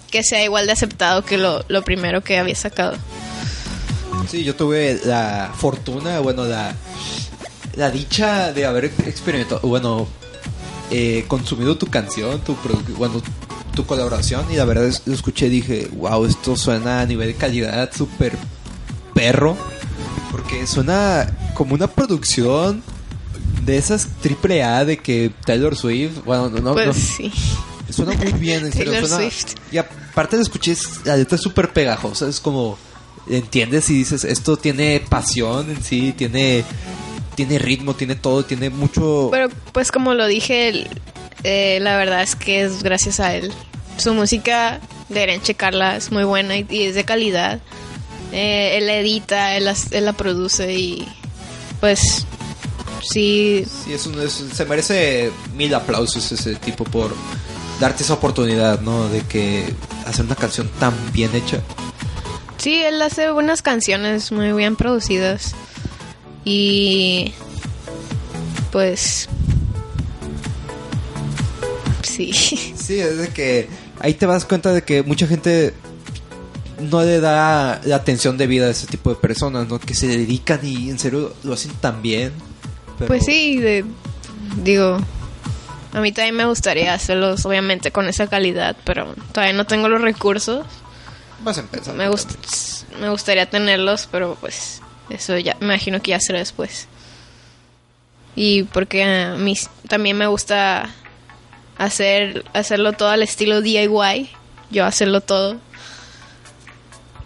[0.09, 2.97] que sea igual de aceptado que lo, lo primero que había sacado.
[4.27, 6.75] Sí, yo tuve la fortuna, bueno, la,
[7.75, 10.07] la dicha de haber experimentado, bueno,
[10.89, 12.55] eh, consumido tu canción, tu
[12.97, 13.21] bueno,
[13.75, 17.27] tu colaboración y la verdad es, lo escuché y dije, wow, esto suena a nivel
[17.29, 18.37] de calidad súper
[19.13, 19.55] perro,
[20.31, 22.83] porque suena como una producción
[23.65, 27.31] de esas triple A de que Taylor Swift, bueno, no, no, pues no, sí.
[27.89, 28.91] Suena muy bien, en serio.
[28.93, 29.55] Taylor suena- Swift.
[29.71, 32.27] Y aparte de escuché, es- la letra es súper pegajosa.
[32.29, 32.77] Es como,
[33.29, 36.63] entiendes y dices, esto tiene pasión en sí, tiene,
[37.35, 39.27] tiene ritmo, tiene todo, tiene mucho...
[39.31, 40.87] Pero pues como lo dije, el-
[41.43, 43.51] eh, la verdad es que es gracias a él.
[43.97, 44.79] Su música,
[45.09, 47.59] deberían checarla, es muy buena y, y es de calidad.
[48.31, 51.07] Eh, él la edita, él, la produce y
[51.81, 52.25] pues
[53.01, 57.13] sí, Sí, es un- es- se merece mil aplausos ese tipo por
[57.79, 59.09] darte esa oportunidad, ¿no?
[59.09, 59.73] De que
[60.05, 61.59] hacer una canción tan bien hecha.
[62.57, 65.53] sí, él hace buenas canciones muy bien producidas
[66.45, 67.33] y
[68.71, 69.27] pues
[72.03, 72.31] sí.
[72.75, 73.67] Sí, es de que
[73.99, 75.73] ahí te das cuenta de que mucha gente
[76.79, 79.79] no le da la atención debida a ese tipo de personas, ¿no?
[79.79, 82.33] Que se dedican y en serio lo hacen tan bien.
[82.97, 83.85] pero- Pues sí, de-
[84.63, 84.97] digo,
[85.93, 90.01] a mí también me gustaría hacerlos, obviamente, con esa calidad, pero todavía no tengo los
[90.01, 90.65] recursos.
[91.43, 91.95] Vas a empezar.
[91.95, 96.87] Me, gust- me gustaría tenerlos, pero pues eso ya, me imagino que ya será después.
[98.35, 99.55] Y porque a mí
[99.87, 100.89] también me gusta
[101.81, 104.29] hacer hacerlo todo al estilo DIY,
[104.69, 105.57] yo hacerlo todo.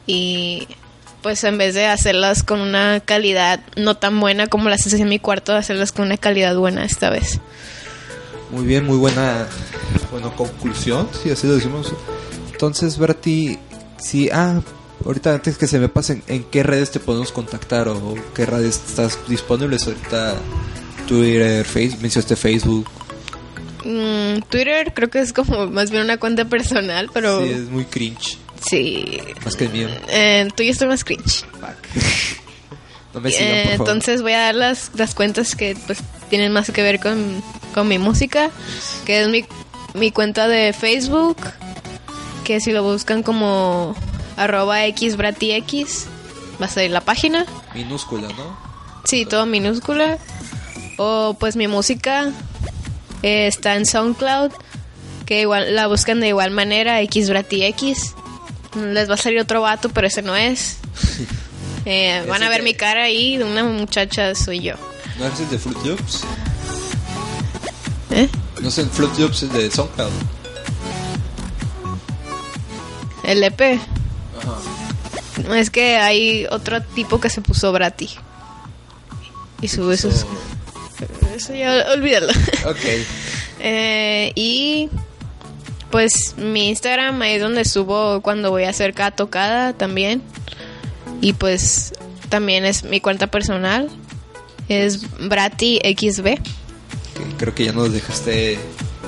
[0.08, 0.68] Y
[1.22, 5.10] pues en vez de hacerlas con una calidad no tan buena como las hice en
[5.10, 7.42] mi cuarto, hacerlas con una calidad buena esta vez.
[8.52, 9.48] Muy bien, muy buena,
[10.12, 11.92] bueno, conclusión, si así lo decimos.
[12.52, 13.58] Entonces, Berti,
[13.98, 14.62] sí, ah,
[15.04, 18.82] ahorita antes que se me pasen, ¿en qué redes te podemos contactar o qué redes
[18.88, 20.36] estás disponibles ahorita?
[21.08, 22.88] Twitter, Facebook, mencionaste Facebook.
[23.86, 27.86] Mm, Twitter creo que es como más bien una cuenta personal, pero Sí, es muy
[27.86, 29.20] cringe, sí.
[29.46, 29.88] más que el mío.
[30.10, 31.46] Eh, tú ya estás más cringe.
[31.52, 32.04] Fuck.
[33.14, 33.88] No me sigan, Eh, por favor.
[33.88, 37.42] entonces voy a dar las, las cuentas que pues tienen más que ver con,
[37.74, 38.50] con mi música,
[39.06, 39.46] que es mi,
[39.94, 41.38] mi cuenta de Facebook,
[42.44, 43.96] que si lo buscan como
[44.36, 46.08] arroba xbratix,
[46.62, 47.46] va a salir la página.
[47.74, 48.58] Minúscula, ¿no?
[49.06, 50.18] Sí, todo minúscula.
[50.98, 52.34] O pues mi música
[53.26, 54.52] eh, está en SoundCloud,
[55.26, 58.14] que igual la buscan de igual manera, xbratix.
[58.76, 60.78] Les va a salir otro vato, pero ese no es.
[61.88, 64.74] Eh, van a ver que- mi cara ahí, de una muchacha soy yo.
[65.20, 66.22] ¿No es el de Fruit Loops?
[68.10, 68.28] ¿Eh?
[68.60, 70.10] No es el Fruit Loops, el de SoundCloud.
[73.24, 73.62] El EP.
[73.80, 75.44] Ajá.
[75.48, 78.10] No, Es que hay otro tipo que se puso Brati.
[79.62, 80.26] Y sube sus...
[81.40, 82.28] So- Eso ya olvídalo.
[82.66, 82.80] Ok.
[83.60, 84.90] Eh, y
[85.92, 90.22] pues mi Instagram es donde subo cuando voy a hacer cada tocada también.
[91.22, 91.94] Y pues
[92.30, 93.90] también es mi cuenta personal.
[94.68, 96.28] Es Brati XB.
[96.34, 98.58] Ok, Creo que ya nos dejaste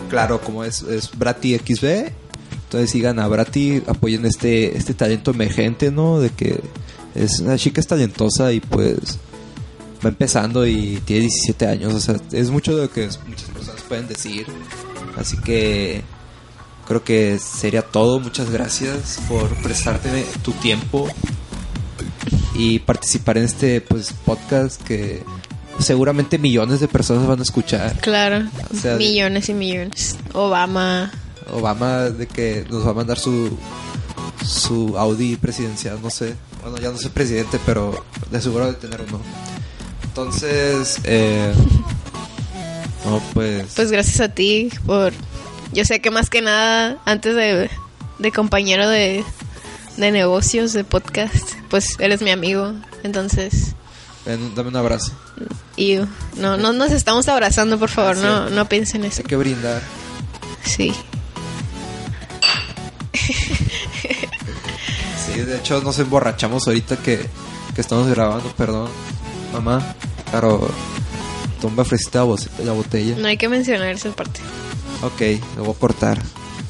[0.09, 2.11] claro cómo es, es Brati XB.
[2.63, 6.19] Entonces sigan a Brati, apoyen este, este talento emergente, ¿no?
[6.19, 6.61] De que
[7.15, 9.19] es una chica es talentosa y pues
[10.03, 11.93] va empezando y tiene 17 años.
[11.93, 14.47] O sea, es mucho de lo que muchas personas pueden decir.
[15.17, 16.03] Así que
[16.87, 18.19] creo que sería todo.
[18.19, 21.07] Muchas gracias por prestarte tu tiempo
[22.55, 25.23] y participar en este pues podcast que
[25.79, 27.99] seguramente millones de personas van a escuchar.
[27.99, 28.47] Claro.
[28.71, 30.17] O sea, millones y millones.
[30.33, 31.11] Obama.
[31.51, 33.57] Obama de que nos va a mandar su
[34.45, 36.35] su Audi presidencial, no sé.
[36.61, 39.19] Bueno, ya no soy presidente, pero de seguro de tener uno.
[40.17, 41.53] Entonces, eh,
[43.05, 45.13] no, pues, Pues gracias a ti por...
[45.73, 47.69] Yo sé que más que nada, antes de,
[48.17, 49.23] de compañero de,
[49.97, 52.73] de negocios, de podcast, pues eres mi amigo.
[53.03, 53.75] Entonces,
[54.25, 55.11] ven, dame un abrazo.
[55.75, 55.97] y
[56.35, 59.21] no, no nos estamos abrazando, por favor, no, no piensen eso.
[59.21, 59.83] Hay que brindar.
[60.63, 60.95] Sí.
[65.27, 67.23] Sí, de hecho nos emborrachamos ahorita que,
[67.75, 68.89] que estamos grabando, perdón.
[69.53, 69.95] Mamá,
[70.29, 70.69] claro,
[71.61, 72.25] toma fresita
[72.63, 73.15] la botella.
[73.17, 74.39] No hay que mencionar esa parte.
[75.03, 75.21] Ok,
[75.57, 76.21] lo voy a cortar.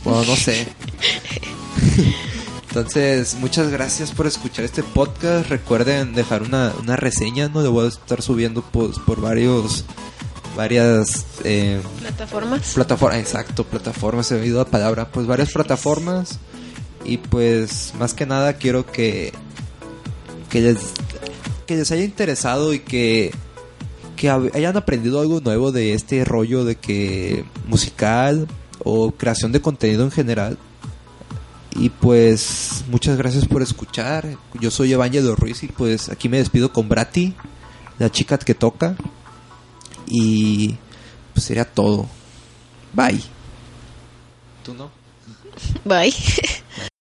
[0.03, 0.67] Bueno, no sé.
[2.69, 5.49] Entonces, muchas gracias por escuchar este podcast.
[5.49, 7.61] Recuerden dejar una, una reseña, ¿no?
[7.61, 9.85] Lo voy a estar subiendo pues, por varios,
[10.55, 12.73] varias eh, ¿Plataformas?
[12.73, 13.19] plataformas.
[13.19, 15.09] Exacto, plataformas, se me ha ido la palabra.
[15.09, 16.37] Pues varias plataformas.
[17.03, 19.33] Y pues, más que nada, quiero que,
[20.49, 20.77] que, les,
[21.65, 23.33] que les haya interesado y que,
[24.17, 28.47] que hayan aprendido algo nuevo de este rollo de que musical
[28.83, 30.57] o creación de contenido en general.
[31.75, 34.37] Y pues muchas gracias por escuchar.
[34.59, 37.33] Yo soy Evangelo Ruiz y pues aquí me despido con Brati,
[37.99, 38.97] la chica que toca.
[40.07, 40.75] Y
[41.33, 42.07] pues sería todo.
[42.93, 43.21] Bye.
[44.63, 44.89] ¿Tú no?
[45.85, 46.13] Bye.